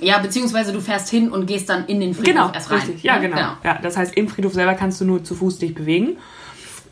[0.00, 2.78] Ja, beziehungsweise du fährst hin und gehst dann in den Friedhof Genau, erst rein.
[2.80, 3.02] richtig.
[3.04, 3.28] Ja, ne?
[3.28, 3.52] genau.
[3.62, 6.16] Ja, das heißt, im Friedhof selber kannst du nur zu Fuß dich bewegen.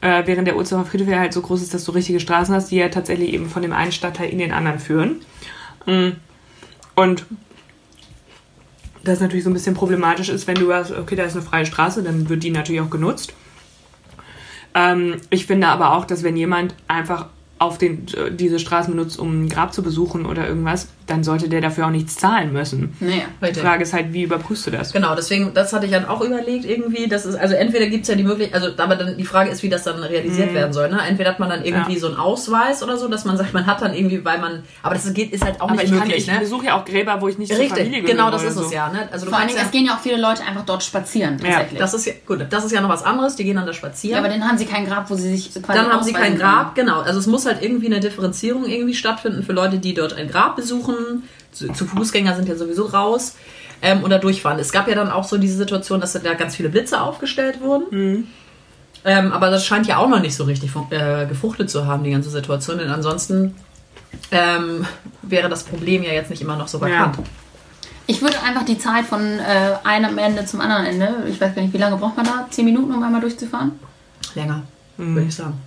[0.00, 2.70] Äh, während der Ohlsdorfer Friedhof ja halt so groß ist, dass du richtige Straßen hast,
[2.70, 5.20] die ja tatsächlich eben von dem einen Stadtteil in den anderen führen.
[5.86, 6.10] Mm.
[6.94, 7.24] Und
[9.04, 11.66] das natürlich so ein bisschen problematisch ist, wenn du hast, okay, da ist eine freie
[11.66, 13.32] Straße, dann wird die natürlich auch genutzt.
[14.74, 17.26] Ähm, ich finde aber auch, dass wenn jemand einfach
[17.58, 21.48] auf den, äh, diese Straßen benutzt, um ein Grab zu besuchen oder irgendwas, dann sollte
[21.48, 22.94] der dafür auch nichts zahlen müssen.
[23.00, 23.22] Nee.
[23.40, 23.62] Die Richtig.
[23.62, 24.92] Frage ist halt, wie überprüfst du das?
[24.92, 27.08] Genau, deswegen, das hatte ich dann auch überlegt irgendwie.
[27.08, 29.68] Das ist, also entweder gibt's ja die Möglichkeit, also aber dann die Frage ist, wie
[29.68, 30.90] das dann realisiert werden soll.
[30.90, 30.98] Ne?
[31.08, 31.98] Entweder hat man dann irgendwie Ja.
[32.00, 34.62] so einen Ausweis oder so, dass man sagt, man hat dann irgendwie, weil man.
[34.82, 36.38] Aber das geht, ist halt auch Aber nicht ich, kann, möglich, ich ne?
[36.40, 38.16] besuche ja auch Gräber, wo ich nicht zur Familie Richtig, gehöre.
[38.16, 38.74] genau das ist oder es so.
[38.74, 38.88] ja.
[38.88, 39.08] Ne?
[39.10, 41.38] Also du Vor allen Dingen, es ja, gehen ja auch viele Leute einfach dort spazieren,
[41.38, 41.78] tatsächlich.
[41.78, 43.76] das ist ja gut, das ist ja noch was anderes, die gehen dann da ja,
[43.76, 44.18] spazieren.
[44.18, 46.74] aber dann haben sie kein Grab, wo sie sich quasi dann haben sie kein Grab,
[46.74, 47.00] genau.
[47.00, 50.56] Also es muss halt irgendwie eine Differenzierung irgendwie stattfinden für Leute, die dort ein Grab
[50.56, 50.91] besuchen.
[51.52, 53.36] Zu, zu Fußgänger sind ja sowieso raus.
[53.84, 54.60] Ähm, oder durchfahren.
[54.60, 58.28] Es gab ja dann auch so diese Situation, dass da ganz viele Blitze aufgestellt wurden.
[59.04, 62.12] Ähm, aber das scheint ja auch noch nicht so richtig äh, gefruchtet zu haben, die
[62.12, 62.78] ganze Situation.
[62.78, 63.56] Denn ansonsten
[64.30, 64.86] ähm,
[65.22, 67.18] wäre das Problem ja jetzt nicht immer noch so vakant.
[68.06, 71.62] Ich würde einfach die Zeit von äh, einem Ende zum anderen Ende, ich weiß gar
[71.62, 72.46] nicht, wie lange braucht man da?
[72.50, 73.72] Zehn Minuten, um einmal durchzufahren?
[74.34, 74.62] Länger,
[74.96, 75.60] würde ich sagen.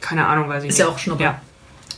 [0.00, 0.86] Keine Ahnung, weiß ich Ist nicht.
[0.86, 1.22] ja auch Schnupper.
[1.22, 1.40] Ja.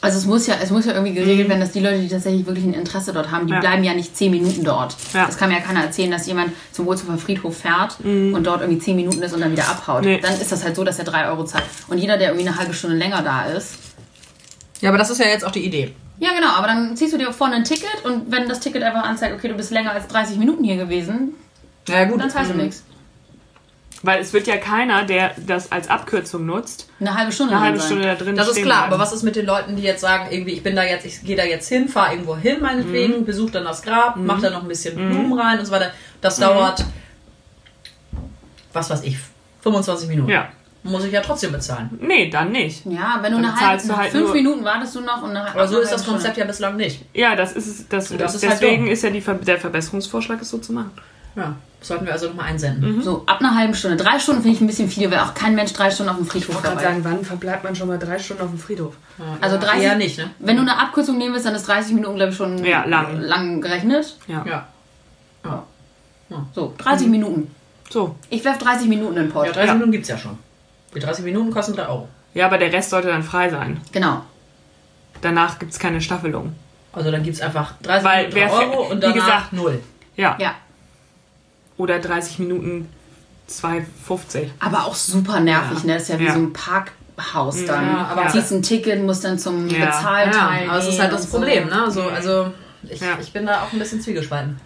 [0.07, 2.47] Also es muss ja, es muss ja irgendwie geregelt werden, dass die Leute, die tatsächlich
[2.47, 3.61] wirklich ein Interesse dort haben, die Ja.
[3.61, 4.97] bleiben ja nicht zehn Minuten dort.
[5.13, 5.27] Ja.
[5.27, 8.79] Das kann mir ja keiner erzählen, dass jemand zum Wohlzufer Friedhof fährt und dort irgendwie
[8.81, 10.03] zehn Minuten ist und dann wieder abhaut.
[10.05, 10.19] Nee.
[10.21, 11.65] Dann ist das halt so, dass er drei Euro zahlt.
[11.89, 13.75] Und jeder, der irgendwie eine halbe Stunde länger da ist,
[14.81, 15.93] Ja, aber das ist ja jetzt auch die Idee.
[16.19, 19.05] ja genau, aber dann ziehst du dir vorne ein Ticket und wenn das Ticket einfach
[19.05, 21.35] anzeigt, okay, du bist länger als 30 Minuten hier gewesen,
[21.89, 22.21] Ja, gut.
[22.21, 22.83] dann zahlst du nichts.
[24.07, 27.55] Weil es wird ja keiner, der das als Abkürzung nutzt, Eine halbe Stunde.
[27.55, 27.87] eine halbe sein.
[27.87, 28.93] Stunde da drin Das ist klar, bleiben.
[28.95, 31.23] aber was ist mit den Leuten, die jetzt sagen, irgendwie, ich bin da jetzt, ich
[31.25, 33.25] gehe da jetzt hin, fahre irgendwo hin, meinetwegen, Mhm.
[33.25, 35.91] besuche dann das Grab, mach da noch ein bisschen Blumen rein und so weiter.
[36.21, 36.85] Das dauert,
[38.73, 39.17] was weiß ich,
[39.63, 40.31] 25 Minuten.
[40.31, 40.49] Ja.
[40.83, 41.99] Muss ich ja trotzdem bezahlen.
[42.01, 42.87] Nee, dann nicht.
[42.87, 45.49] Ja, wenn du Dann eine halbe halt fünf nur- Minuten wartest du noch und eine
[45.51, 46.41] Aber so ist das halbe Konzept Stunde.
[46.41, 47.05] ja bislang nicht.
[47.13, 47.89] Ja, das ist es.
[47.89, 48.93] Das, das ist halt deswegen dumm.
[48.93, 50.93] ist ja die, der Verbesserungsvorschlag, es so zu machen.
[51.37, 53.03] Ja, sollten wir also nochmal einsenden.
[53.03, 53.97] So, ab einer halben Stunde.
[53.99, 56.27] Drei Stunden finde ich ein bisschen viel, weil auch kein Mensch drei Stunden auf dem
[56.27, 58.95] Friedhof Ich wollte gerade sagen, wann verbleibt man schon mal drei Stunden auf dem Friedhof?
[59.41, 60.31] Also 30, Eher nicht, ne?
[60.39, 63.21] Wenn du eine Abkürzung nehmen willst, dann ist 30 Minuten, glaube ich, schon Ja, lang.
[63.21, 64.17] lang gerechnet.
[64.27, 64.45] Ja.
[64.47, 64.67] Ja.
[66.55, 67.55] So, 30 Minuten.
[67.89, 68.17] So.
[68.31, 69.47] Ich werfe 30 Minuten in den Pott.
[69.47, 69.75] Ja, 30 Ja.
[69.75, 70.37] Minuten gibt's ja schon.
[70.95, 72.09] Die 30 Minuten kosten 3 Euro.
[72.35, 73.81] Ja, aber der Rest sollte dann frei sein.
[73.93, 74.23] Genau.
[75.21, 76.55] Danach gibt es keine Staffelung.
[76.93, 79.81] Also dann gibt's einfach 30 Weil Minuten 3 wer- Euro und wie danach gesagt- 0.
[80.17, 80.37] Ja.
[80.41, 80.55] Ja.
[81.77, 82.89] Oder 30 Minuten
[83.49, 84.49] 2,50.
[84.61, 85.87] Aber auch super nervig, Ja.
[85.87, 85.95] ne?
[85.95, 86.33] Das ist ja wie Ja.
[86.33, 87.87] so ein Parkhaus dann.
[87.87, 89.87] Ja, aber- Ziehst ein Ticket, musst dann zum Ja.
[89.87, 90.65] Bezahlteil.
[90.65, 91.75] Ja, aber es ist halt das Problem, so.
[91.75, 91.83] ne?
[91.85, 92.53] Also, also
[92.89, 93.19] ich, Ja.
[93.21, 94.59] ich bin da auch ein bisschen zwiegespalten.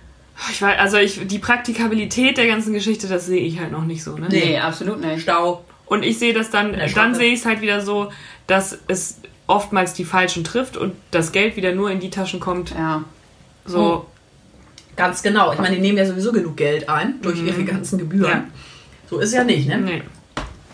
[0.51, 4.03] Ich weiß, also ich, die Praktikabilität der ganzen Geschichte, das sehe ich halt noch nicht
[4.03, 4.17] so.
[4.17, 4.29] Ne?
[4.31, 5.23] Nee, absolut nicht.
[5.23, 5.65] Stau.
[5.85, 8.11] Und ich sehe das dann, dann sehe ich es halt wieder so,
[8.47, 12.71] dass es oftmals die Falschen trifft und das Geld wieder nur in die Taschen kommt.
[12.71, 13.03] Ja.
[13.67, 14.07] So,
[15.01, 15.53] Ganz genau.
[15.53, 18.31] Ich meine, die nehmen ja sowieso genug Geld ein durch ihre ganzen Gebühren.
[18.31, 18.45] Ja.
[19.09, 19.79] So ist ja nicht, ne?
[19.79, 20.03] nee.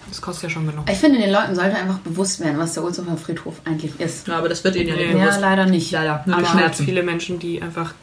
[0.08, 0.84] Das kostet ja schon genug.
[0.90, 4.28] Ich finde, den Leuten sollte einfach bewusst werden, was der Ohlshofer Friedhof eigentlich ist.
[4.28, 5.18] Ja, aber das wird ihnen ja nicht Nee.
[5.18, 5.40] Ja, bewusst.
[5.40, 5.90] leider nicht.
[5.90, 6.22] Leider.
[6.26, 6.84] Nur Aber halt Schmerzen.
[6.84, 7.94] viele Menschen, die einfach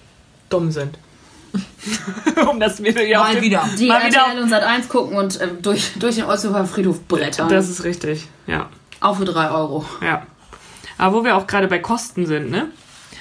[0.49, 0.97] dumm sind.
[2.49, 3.63] um das wieder ja, Mal wieder.
[3.77, 7.01] Die Mal wieder- RTL und Sat 1 gucken und äh, durch, durch den Ohlshofer Friedhof
[7.07, 7.47] brettern.
[7.49, 8.69] Das ist richtig, ja.
[8.99, 9.85] Auch für 3 Euro.
[10.01, 10.25] ja.
[10.97, 12.67] Aber wo wir auch gerade bei Kosten sind, ne?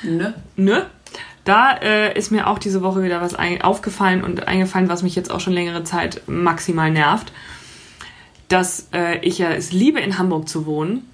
[0.03, 0.35] Ne?
[0.57, 0.87] Ne?
[1.45, 5.31] Da äh, ist mir auch diese Woche wieder was aufgefallen und eingefallen, was mich jetzt
[5.31, 7.33] auch schon längere Zeit maximal nervt.
[8.49, 11.09] Dass äh, ich ja es liebe, in Hamburg zu wohnen,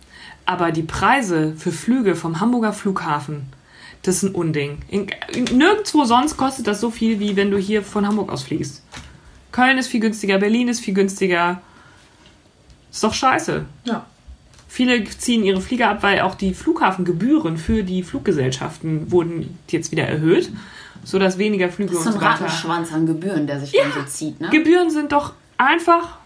[0.44, 3.46] aber die Preise für Flüge vom Hamburger Flughafen,
[4.02, 4.78] das ist ein Unding.
[4.88, 8.42] In, in, nirgendwo sonst kostet das so viel, wie wenn du hier von Hamburg aus
[8.42, 8.82] fliegst.
[9.52, 11.62] Köln ist viel günstiger, Berlin ist viel günstiger.
[12.90, 13.64] Ist doch scheiße.
[13.84, 14.06] Ja.
[14.78, 20.04] Viele ziehen ihre Flieger ab, weil auch die Flughafengebühren für die Fluggesellschaften wurden jetzt wieder
[20.04, 20.52] erhöht,
[21.02, 22.44] sodass weniger Flüge Das ist und so so ein weiter.
[22.44, 24.40] Rattenschwanz an Gebühren, der sich dann so zieht.
[24.40, 24.50] Ne?
[24.50, 26.18] Gebühren sind doch einfach.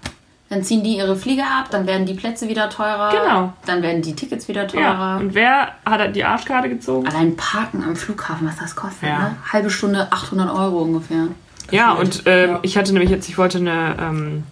[0.50, 3.10] Dann ziehen die ihre Flieger ab, dann werden die Plätze wieder teurer.
[3.10, 3.54] Genau.
[3.64, 4.68] Dann werden die Tickets wieder Ja.
[4.68, 5.16] teurer.
[5.20, 7.08] Und wer hat die Arschkarte gezogen?
[7.08, 9.18] Allein Parken am Flughafen, was das kostet, Ja.
[9.18, 9.36] ne?
[9.50, 11.28] Halbe Stunde 800 Euro ungefähr.
[11.70, 14.42] Ja, und ähm, ich hatte nämlich jetzt, ich wollte eine ähm,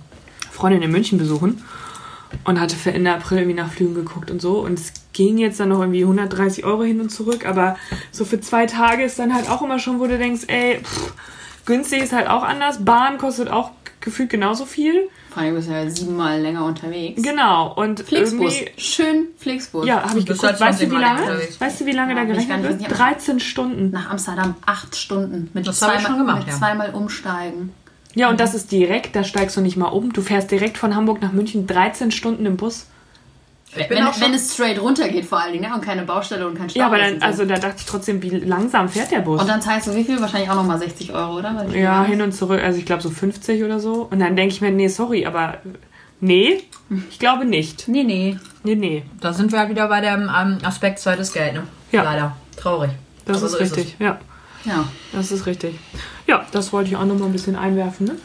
[0.51, 1.62] Freundin in München besuchen
[2.45, 4.61] und hatte für Ende April irgendwie nach Flügen geguckt und so.
[4.61, 7.76] Und es ging jetzt dann noch irgendwie 130 Euro hin und zurück, aber
[8.12, 11.12] so für zwei Tage ist dann halt auch immer schon, wo du denkst, ey, pff,
[11.66, 12.85] günstig ist halt auch anders.
[12.85, 13.70] Bahn kostet auch
[14.01, 15.09] gefühlt genauso viel.
[15.28, 17.22] Vor allem bist du ja siebenmal länger unterwegs.
[17.22, 17.72] Genau.
[17.74, 18.55] Und Flixbus.
[18.57, 18.81] irgendwie.
[18.81, 19.87] Schön Flixbus.
[19.87, 20.43] Ja, habe ich geguckt.
[20.45, 21.20] halt Weißt du, wie 20 Mal lange?
[21.33, 21.61] unterwegs.
[21.61, 22.81] Weißt du, wie lange Ja, da gerechnet nicht- wird?
[22.81, 23.91] ich hab- 13 Stunden.
[23.91, 25.51] Nach Amsterdam acht Stunden.
[25.53, 26.55] Mit Das zweimal, schon gemacht, mit ja.
[26.59, 27.72] zweimal umsteigen.
[28.14, 30.12] Ja, und das ist direkt, da steigst du nicht mal um.
[30.12, 32.86] Du fährst direkt von Hamburg nach München 13 Stunden im Bus.
[33.76, 35.74] Ich bin Wenn, auch schon, wenn es straight runter geht vor allen Dingen, ne?
[35.74, 36.80] Und keine Baustelle und kein Stau.
[36.80, 39.40] Ja, aber ist dann, also da dachte ich trotzdem, wie langsam fährt der Bus?
[39.40, 40.20] Und dann zahlst du wie viel?
[40.20, 41.66] Wahrscheinlich auch nochmal 60 Euro, oder?
[41.72, 44.08] Ja, hin und zurück, also ich glaube so 50 oder so.
[44.11, 45.58] Und dann denke ich mir, nee, sorry, aber
[46.20, 46.64] nee,
[47.11, 47.86] ich glaube nicht.
[47.86, 48.38] Nee, nee.
[48.64, 51.62] Nee, nee, da sind wir halt wieder bei dem ähm, Aspekt zweites Geld, ne?
[51.92, 52.02] Ja.
[52.02, 52.36] Leider.
[52.56, 52.90] Traurig.
[53.24, 53.96] das Aber ist so richtig.
[54.00, 54.18] ja,
[54.64, 54.86] Ja.
[55.12, 55.74] das ist richtig.
[56.26, 58.16] Ja, das wollte ich auch nochmal ein bisschen einwerfen, ne?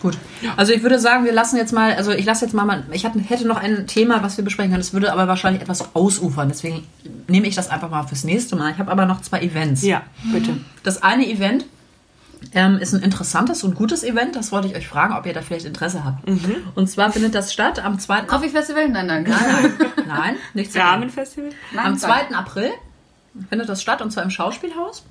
[0.00, 0.18] Gut.
[0.56, 3.06] Also ich würde sagen, wir lassen jetzt mal, also ich lasse jetzt mal, mal ich
[3.06, 4.82] hatte, hätte noch ein Thema, was wir besprechen können.
[4.82, 6.48] Das würde aber wahrscheinlich etwas ausufern.
[6.48, 6.86] Deswegen
[7.28, 8.72] nehme ich das einfach mal fürs nächste Mal.
[8.72, 9.82] Ich habe aber noch zwei Events.
[9.82, 10.58] Ja, bitte.
[10.82, 11.64] Das eine Event
[12.52, 14.36] ähm, ist ein interessantes und gutes Event.
[14.36, 16.28] Das wollte ich euch fragen, ob ihr da vielleicht Interesse habt.
[16.28, 16.56] Mhm.
[16.74, 18.22] Und zwar findet das statt am 2.
[18.22, 18.88] Coffee Festival?
[18.88, 19.32] Nein, danke.
[20.06, 20.78] Nein, nicht so.
[20.78, 21.50] Rahmenfestival?
[21.72, 22.28] Nein, Am danke.
[22.28, 22.36] 2.
[22.36, 22.70] April
[23.48, 25.04] findet das statt und zwar im Schauspielhaus.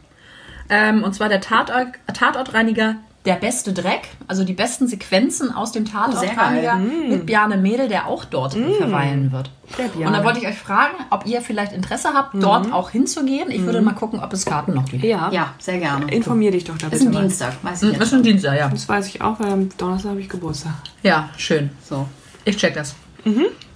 [0.70, 2.95] Ähm, und zwar der Tatort, Tatortreiniger
[3.26, 8.05] Der beste Dreck, also die besten Sequenzen aus dem sehr Tatortreiniger mit Bjarne Mädel, der
[8.07, 9.49] auch dort verweilen wird.
[9.95, 13.49] Und da wollte ich euch fragen, ob ihr vielleicht Interesse habt, dort auch hinzugehen.
[13.49, 15.03] Ich würde mal gucken, ob es Karten noch gibt.
[15.03, 15.30] Ja.
[15.32, 16.05] Ja, sehr gerne.
[16.11, 17.22] Informier dich doch da Ist bitte ein mal.
[17.22, 18.07] Dienstag, weiß ich Das jetzt.
[18.07, 18.70] ist ein Dienstag, ja.
[18.70, 20.74] Das weiß ich auch, weil am Donnerstag habe ich Geburtstag.
[21.01, 21.72] Ja, schön.
[21.84, 22.07] So.
[22.43, 22.93] Ich check das.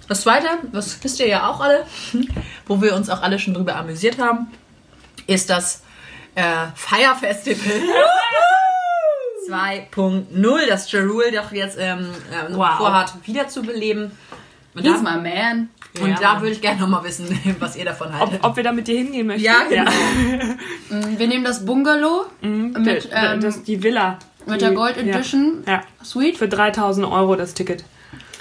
[0.08, 1.84] Das zweite, das wisst ihr ja auch alle,
[2.68, 4.46] wo wir uns auch alle schon drüber amüsiert haben,
[5.26, 5.82] ist das
[6.40, 7.72] äh, Fire Festival
[9.48, 12.76] 2.0, das Jerul doch jetzt ähm, äh, Wow.
[12.78, 14.12] vorhat, wiederzubeleben.
[14.74, 15.68] Und He's da, my man.
[16.00, 17.26] und Ja, da würde ich gerne nochmal wissen,
[17.58, 18.44] was ihr davon Ob, haltet.
[18.44, 19.44] ob wir da mit dir hingehen möchten?
[19.44, 19.90] Ja, genau.
[20.90, 24.18] Mm, Wir nehmen das Bungalow mit, Der- ähm, das, die Villa.
[24.46, 25.02] Mit der Die- Gold ja.
[25.04, 25.62] Edition.
[25.66, 25.82] Ja.
[26.04, 26.36] Sweet.
[26.38, 27.84] Für 3000 Euro das Ticket.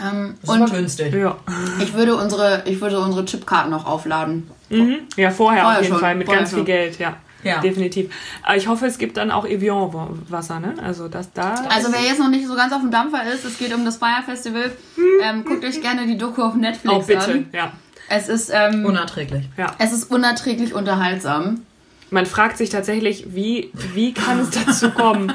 [0.01, 1.13] Ähm, Super und günstig.
[1.13, 1.37] Ja.
[1.79, 4.49] ich würde unsere, ich würde unsere Chipkarten noch aufladen.
[4.69, 4.99] Mhm.
[5.15, 6.65] Ja, vorher, Vorher auf jeden schon, Fall, mit vorher ganz viel schon.
[6.65, 7.17] Geld, ja.
[7.43, 7.59] Ja.
[7.61, 8.13] Definitiv.
[8.43, 10.75] Aber ich hoffe, es gibt dann auch Evian-Wasser, ne?
[10.83, 11.55] Also, dass da.
[11.69, 13.97] Also wer jetzt noch nicht so ganz auf dem Dampfer ist, es geht um das
[13.97, 14.71] Fire Festival.
[15.23, 17.47] Ähm, guckt euch gerne die Doku auf Netflix auch bitte, an.
[17.53, 17.71] ja.
[18.09, 19.45] Es ist, ähm, Unerträglich.
[19.55, 19.75] ja.
[19.77, 21.61] es ist unerträglich unterhaltsam.
[22.11, 25.31] Man fragt sich tatsächlich, wie, wie kann es dazu kommen?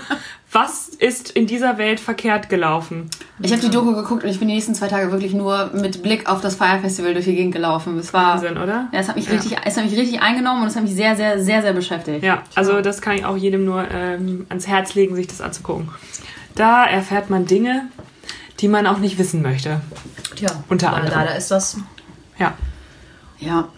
[0.51, 3.11] Was ist in dieser Welt verkehrt gelaufen?
[3.41, 6.03] Ich habe die Doku geguckt und ich bin die nächsten zwei Tage wirklich nur mit
[6.03, 7.99] Blick auf das Fire Festival durch die Gegend gelaufen.
[7.99, 8.89] Es war, Wahnsinn, oder?
[8.93, 11.17] ja, es hat mich richtig, es hat mich richtig eingenommen und es hat mich sehr,
[11.17, 12.23] sehr, sehr, sehr beschäftigt.
[12.23, 15.89] Ja, also das kann ich auch jedem nur ähm, ans Herz legen, sich das anzugucken.
[16.55, 17.89] Da erfährt man Dinge,
[18.61, 19.81] die man auch nicht wissen möchte.
[20.37, 21.19] Tja, Unter leider, anderem.
[21.19, 21.79] leider ist das
[22.39, 22.55] Ja,
[23.41, 23.69] Ja.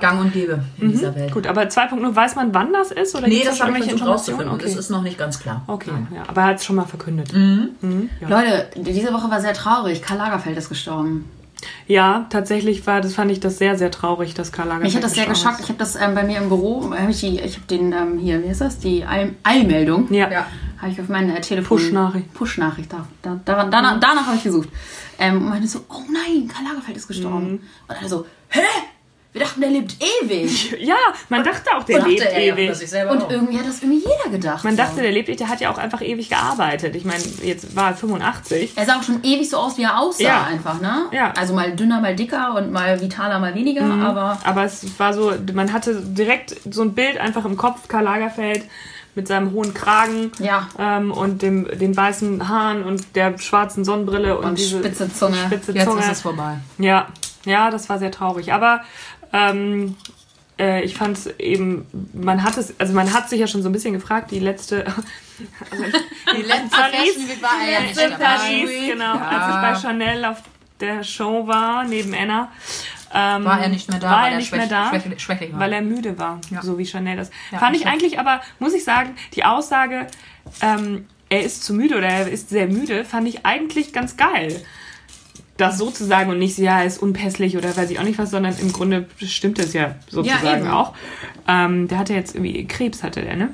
[0.00, 1.32] Gang und gäbe in dieser Welt.
[1.32, 1.46] gut.
[1.46, 3.14] Aber 2.0, weiß man, wann das ist?
[3.14, 4.54] Oder Nee, das da habe ich versucht rauszufinden.
[4.54, 4.66] Okay.
[4.66, 5.62] Es ist noch nicht ganz klar.
[5.66, 6.08] Okay, Nein.
[6.14, 7.32] ja, aber er hat es schon mal verkündet.
[7.32, 8.08] Mhm.
[8.20, 10.02] Leute, diese Woche war sehr traurig.
[10.02, 11.30] Karl Lagerfeld ist gestorben.
[11.86, 15.04] Ja, tatsächlich war, das fand ich das sehr, sehr traurig, dass Karl Lagerfeld Mich hat
[15.04, 15.60] das sehr geschockt.
[15.60, 18.18] Ich habe das ähm, bei mir im Büro, hab ich, die, ich habe den ähm,
[18.18, 18.78] hier, wie ist das?
[18.78, 20.12] Die Eil Eilmeldung.
[20.12, 20.30] Ja.
[20.30, 20.46] Ja.
[20.78, 21.78] Habe ich auf mein äh, Telefon.
[21.78, 22.34] Push-Nachricht.
[22.34, 22.92] Push-Nachricht.
[22.92, 24.68] Da, da, daran, danach, danach habe ich gesucht.
[25.18, 27.52] Ähm, und meinte so, oh nein, Karl Lagerfeld ist gestorben.
[27.52, 27.60] Mhm.
[27.88, 28.60] Und dann so, hä?
[29.34, 30.76] Wir dachten, der lebt ewig.
[30.80, 30.94] ja,
[31.28, 32.70] man dachte auch, der Dachte lebt er ewig.
[33.10, 33.30] Und auch.
[33.30, 34.62] irgendwie hat das irgendwie jeder gedacht.
[34.62, 36.94] Man dachte, der lebt ewig, der hat ja auch einfach ewig gearbeitet.
[36.94, 38.72] Ich meine, jetzt war er 85.
[38.76, 40.44] Er sah auch schon ewig so aus, wie er aussah, Ja.
[40.44, 41.06] einfach, ne?
[41.10, 41.32] Ja.
[41.36, 44.02] Also mal dünner, mal dicker und mal vitaler, mal weniger, Mhm.
[44.02, 48.04] aber Aber es war so, man hatte direkt so ein Bild einfach im Kopf, Karl
[48.04, 48.62] Lagerfeld
[49.16, 50.68] mit seinem hohen Kragen Ja.
[50.78, 55.36] ähm, und dem, den weißen Haaren und der schwarzen Sonnenbrille und, Und diese spitze Zunge.
[55.46, 56.00] Spitze Jetzt Zunge.
[56.02, 56.58] ist es vorbei.
[56.78, 57.08] Ja,
[57.44, 58.52] ja, das war sehr traurig.
[58.54, 58.80] Aber
[59.34, 59.96] ähm,
[60.58, 63.68] äh, ich fand es eben, man hat es, also man hat sich ja schon so
[63.68, 65.82] ein bisschen gefragt, die letzte, also
[66.36, 68.24] Die letzte Paris, Fashion Week war ja in dabei.
[68.24, 70.38] Paris, genau, als ich bei Chanel auf
[70.80, 72.50] der Show war, neben Anna.
[73.16, 75.60] Ähm, War er nicht mehr da, War weil er nicht mehr da, schwäch- schwächlich war.
[75.60, 76.62] weil er müde war, Ja.
[76.62, 77.30] so wie Chanel das.
[77.52, 80.08] Ja, Fand ich eigentlich aber, muss ich sagen, die Aussage,
[80.60, 84.60] ähm, er ist zu müde oder er ist sehr müde, fand ich eigentlich ganz geil.
[85.56, 88.30] Das so zu sagen und nicht, ja, ist unpässlich oder weiß ich auch nicht was,
[88.30, 90.70] sondern im Grunde stimmt es ja sozusagen eben.
[90.70, 90.94] auch.
[91.46, 93.50] Ähm, der hatte jetzt irgendwie Krebs, hatte der, ne?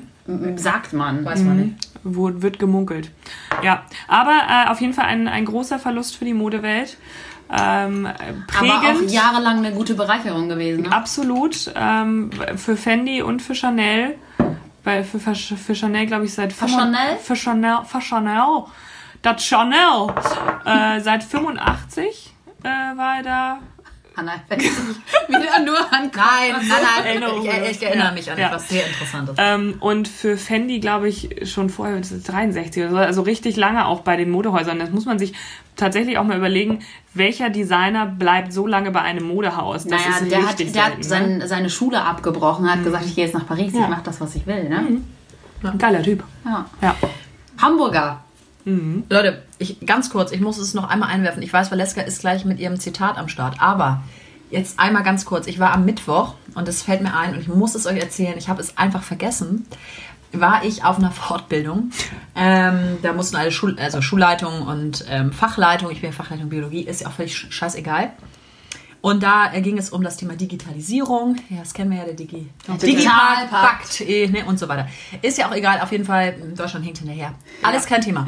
[0.55, 1.25] sagt man.
[1.25, 1.89] Weiß man nicht.
[2.03, 3.11] Wo, wird gemunkelt.
[3.63, 6.97] Ja, aber äh, auf jeden Fall ein, ein großer Verlust für die Modewelt.
[7.51, 8.07] Ähm,
[8.47, 8.73] prägend.
[8.75, 10.83] Aber auch jahrelang eine gute Bereicherung gewesen.
[10.83, 10.91] Ne?
[10.91, 11.71] Absolut.
[11.75, 14.15] Ähm, für Fendi und für Chanel.
[14.83, 17.17] Weil für, für, Chanel, glaube ich, seit Für 85 Chanel?
[17.19, 17.85] Für Chanel.
[17.85, 18.63] Für Chanel.
[19.21, 20.13] Das Chanel.
[20.65, 23.57] äh, seit 85 äh, war er da.
[24.17, 24.65] Hanna, wenn ich
[25.29, 27.23] wieder nur an Nein, nein.
[27.63, 28.11] Ich, ich erinnere Ja.
[28.11, 28.47] mich an Ja.
[28.47, 29.35] etwas sehr Interessantes.
[29.37, 33.55] Ähm, und für Fendi, glaube ich, schon vorher, das ist 63 oder so, also richtig
[33.55, 34.79] lange auch bei den Modehäusern.
[34.79, 35.33] Das muss man sich
[35.77, 36.79] tatsächlich auch mal überlegen,
[37.13, 39.85] welcher Designer bleibt so lange bei einem Modehaus.
[39.85, 41.03] Das Naja, der hat, der hat selten, ne?
[41.39, 44.35] sein, seine Schule abgebrochen, hat gesagt, ich gehe jetzt nach Paris, ich mache das, was
[44.35, 44.67] ich will.
[44.67, 45.01] Ne?
[45.77, 46.23] Geiler Typ.
[46.43, 46.65] Ja.
[46.81, 46.95] Ja.
[48.65, 49.03] Hamburger.
[49.09, 51.41] Leute, ich, ganz kurz, ich muss es noch einmal einwerfen.
[51.43, 54.03] Ich weiß, Valeska ist gleich mit ihrem Zitat am Start, aber
[54.49, 55.47] jetzt einmal ganz kurz.
[55.47, 58.37] Ich war am Mittwoch und es fällt mir ein und ich muss es euch erzählen.
[58.37, 59.65] Ich habe es einfach vergessen.
[60.33, 61.91] War ich auf einer Fortbildung.
[62.35, 66.81] Ähm, da mussten alle Schul also Schulleitung und ähm, Fachleitung, ich bin ja Fachleitung Biologie,
[66.81, 68.11] ist ja auch völlig sch- scheißegal.
[69.01, 71.37] Und da ging es um das Thema Digitalisierung.
[71.49, 73.49] Ja, das kennen wir ja, der Digi Digitalpakt.
[73.49, 74.87] Pakt eh, ne, und so weiter.
[75.23, 77.33] Ist ja auch egal, auf jeden Fall, Deutschland hinkt hinterher.
[77.63, 78.27] Alles kein Thema.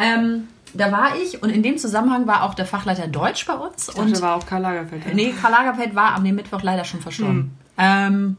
[0.00, 3.88] Ähm, da war ich und in dem Zusammenhang war auch der Fachleiter Deutsch bei uns.
[3.88, 5.04] Und Und war auch Karl Lagerfeld.
[5.06, 5.12] ja.
[5.14, 7.56] nee, Karl Lagerfeld war am Mittwoch leider schon verstorben.
[7.76, 8.36] Ähm,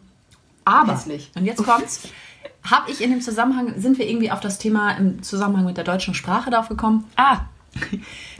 [0.65, 1.31] aber, Hässlich.
[1.35, 2.07] und jetzt kommt's,
[2.63, 5.83] habe ich in dem Zusammenhang, sind wir irgendwie auf das Thema im Zusammenhang mit der
[5.83, 7.41] deutschen Sprache drauf gekommen, Ah,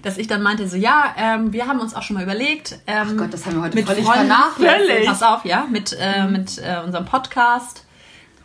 [0.01, 2.79] dass ich dann meinte, so ja, ähm, wir haben uns auch schon mal überlegt.
[2.87, 5.05] Ähm, Ach Gott, das haben wir heute mit völlig Freunden, vernachlässigt.
[5.05, 7.85] Pass auf, ja, mit, äh, mit äh, unserem Podcast,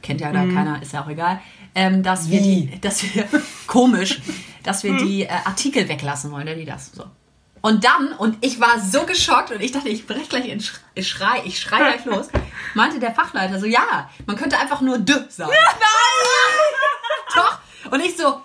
[0.02, 1.40] kennt ja da keiner, ist ja auch egal,
[1.74, 3.28] ähm, dass wir die, dass wir,
[3.66, 4.20] komisch,
[4.62, 7.04] dass wir die äh, Artikel weglassen wollen, die das so.
[7.60, 10.74] Und dann, und ich war so geschockt und ich dachte, ich brech gleich in Sch
[10.94, 12.28] ich schrei, ich schrei gleich los,
[12.74, 15.50] meinte der Fachleiter so, ja, man könnte einfach nur D sagen.
[15.50, 17.34] Nein!
[17.34, 17.58] Doch.
[17.90, 18.40] Und ich so,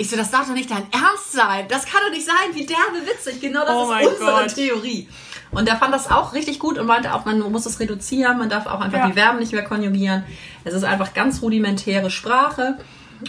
[0.00, 1.66] ich so, das darf doch nicht dein Ernst sein.
[1.68, 3.40] Das kann doch nicht sein, wie derbe witzig.
[3.40, 4.54] Genau das Oh ist unsere Gott.
[4.54, 5.08] Theorie.
[5.50, 8.48] Und der fand das auch richtig gut und meinte auch, man muss es reduzieren, man
[8.48, 9.06] darf auch einfach Ja.
[9.08, 10.24] die Verben nicht mehr konjugieren.
[10.64, 12.78] Es ist einfach ganz rudimentäre Sprache.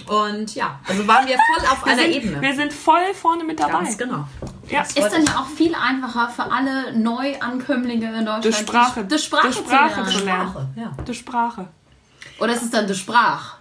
[0.08, 2.42] Und ja, also waren wir voll auf wir einer sind, Ebene.
[2.42, 3.74] wir sind voll vorne mit dabei.
[3.84, 4.26] Ganz genau.
[4.70, 4.84] Ja.
[4.84, 9.48] Ist dann ja auch viel einfacher für alle Neuankömmlinge in Deutschland, Die Sprache, die Sprache,
[9.50, 10.26] die Sprache zu lernen.
[10.26, 10.50] lernen.
[10.52, 10.92] Sprache, ja.
[11.06, 11.68] Die Sprache.
[12.40, 13.56] Oder ist es dann die Sprach?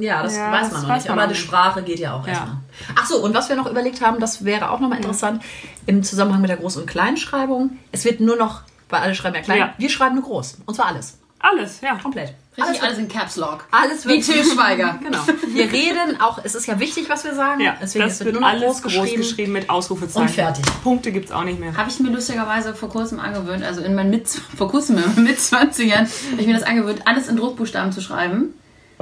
[0.00, 1.08] Ja, das Ja, weiß das man noch weiß nicht.
[1.10, 1.38] man Aber die.
[1.38, 2.32] Sprache geht ja auch Ja.
[2.32, 2.56] erstmal.
[2.98, 5.42] Ach so, und was wir noch überlegt haben, das wäre auch nochmal interessant,
[5.86, 7.78] im Zusammenhang mit der Groß- und Kleinschreibung.
[7.92, 9.74] Es wird nur noch, weil alle schreiben ja klein, Ja.
[9.78, 10.58] wir schreiben nur groß.
[10.66, 11.18] Und zwar alles.
[11.38, 11.96] Alles, ja.
[11.96, 12.34] Komplett.
[12.56, 13.64] Richtig alles in Caps Lock.
[13.70, 14.98] Alles Wie wird Till Schweiger.
[15.02, 15.18] Genau.
[15.48, 17.60] Wir reden auch, es ist ja wichtig, was wir sagen.
[17.60, 20.22] Ja, Deswegen das es wird nur noch alles groß geschrieben, mit Ausrufezeichen.
[20.28, 20.64] Und fertig.
[20.84, 21.76] Punkte gibt's auch nicht mehr.
[21.76, 25.24] Habe ich mir lustigerweise vor kurzem angewöhnt, also in meinen mit vor kurzem in meinen
[25.24, 28.54] mit 20ern, habe ich mir das angewöhnt, alles in Druckbuchstaben zu schreiben.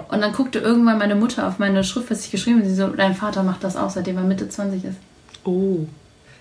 [0.09, 2.69] Und dann guckte irgendwann meine Mutter auf meine Schrift, was ich geschrieben habe.
[2.69, 4.97] Sie so, dein Vater macht das auch, seitdem er Mitte 20 ist.
[5.45, 5.87] Oh.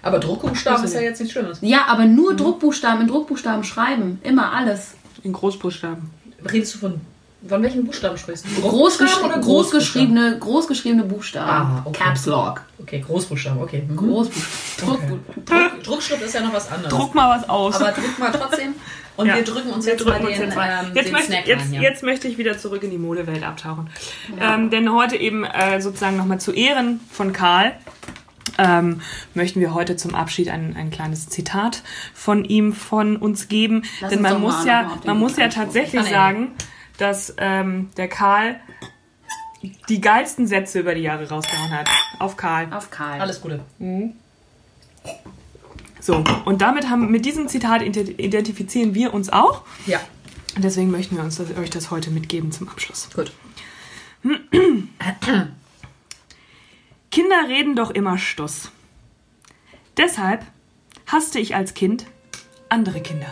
[0.01, 1.59] Aber Druckbuchstaben ist ja jetzt nichts Schlimmes.
[1.61, 4.19] Ja, aber nur Druckbuchstaben in Druckbuchstaben schreiben.
[4.23, 4.93] Immer alles.
[5.23, 6.09] In Großbuchstaben.
[6.49, 7.01] Redest du von,
[7.45, 8.61] von welchen Buchstaben sprichst du?
[8.61, 11.49] Großgeschri oder großgeschriebene, großgeschriebene Buchstaben.
[11.49, 12.03] Ah, okay.
[12.03, 12.61] Caps Lock.
[12.79, 13.83] Okay, Großbuchstaben, okay.
[13.87, 13.97] Mhm.
[13.97, 14.99] Großbuchstaben.
[14.99, 16.93] Druck, Druck, Druckschrift ist ja noch was anderes.
[16.93, 17.75] Druck mal was aus.
[17.75, 18.75] Aber drück mal trotzdem.
[19.19, 19.35] Und Ja.
[19.35, 20.79] wir drücken uns Wir jetzt drücken mal uns den, jetzt mal.
[20.85, 21.73] ähm, jetzt, den möchte, Snack jetzt, rein.
[21.73, 21.81] Ja.
[21.81, 23.89] jetzt möchte ich wieder zurück in die Modewelt abtauchen.
[24.39, 27.73] Ähm, denn heute eben äh, sozusagen nochmal zu Ehren von Karl
[28.57, 29.01] ähm,
[29.33, 33.83] möchten wir heute zum Abschied ein, ein kleines Zitat von ihm von uns geben.
[33.99, 36.09] Lass denn man muss ja, man muss ja tatsächlich Ah, nee.
[36.11, 36.51] sagen,
[36.97, 38.55] dass ähm, der Karl
[39.89, 41.89] die geilsten Sätze über die Jahre rausgehauen hat.
[42.19, 42.67] Auf Karl.
[42.71, 43.19] Auf Karl.
[43.19, 43.59] Alles Gute.
[46.01, 49.63] So, und damit haben mit diesem Zitat ident- identifizieren wir uns auch.
[49.85, 49.99] Ja,
[50.55, 53.09] Und deswegen möchten wir uns das, euch das heute mitgeben zum Abschluss.
[53.13, 53.31] gut.
[57.11, 58.71] Kinder reden doch immer Stuss.
[59.97, 60.45] Deshalb
[61.07, 62.05] hasste ich als Kind
[62.69, 63.27] andere Kinder.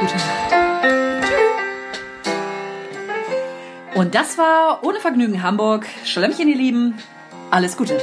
[0.00, 0.54] Gute Nacht.
[3.96, 5.86] Und das war ohne Vergnügen Hamburg.
[6.04, 6.94] Schlemmchen, ihr Lieben.
[7.50, 7.98] Alles Gute.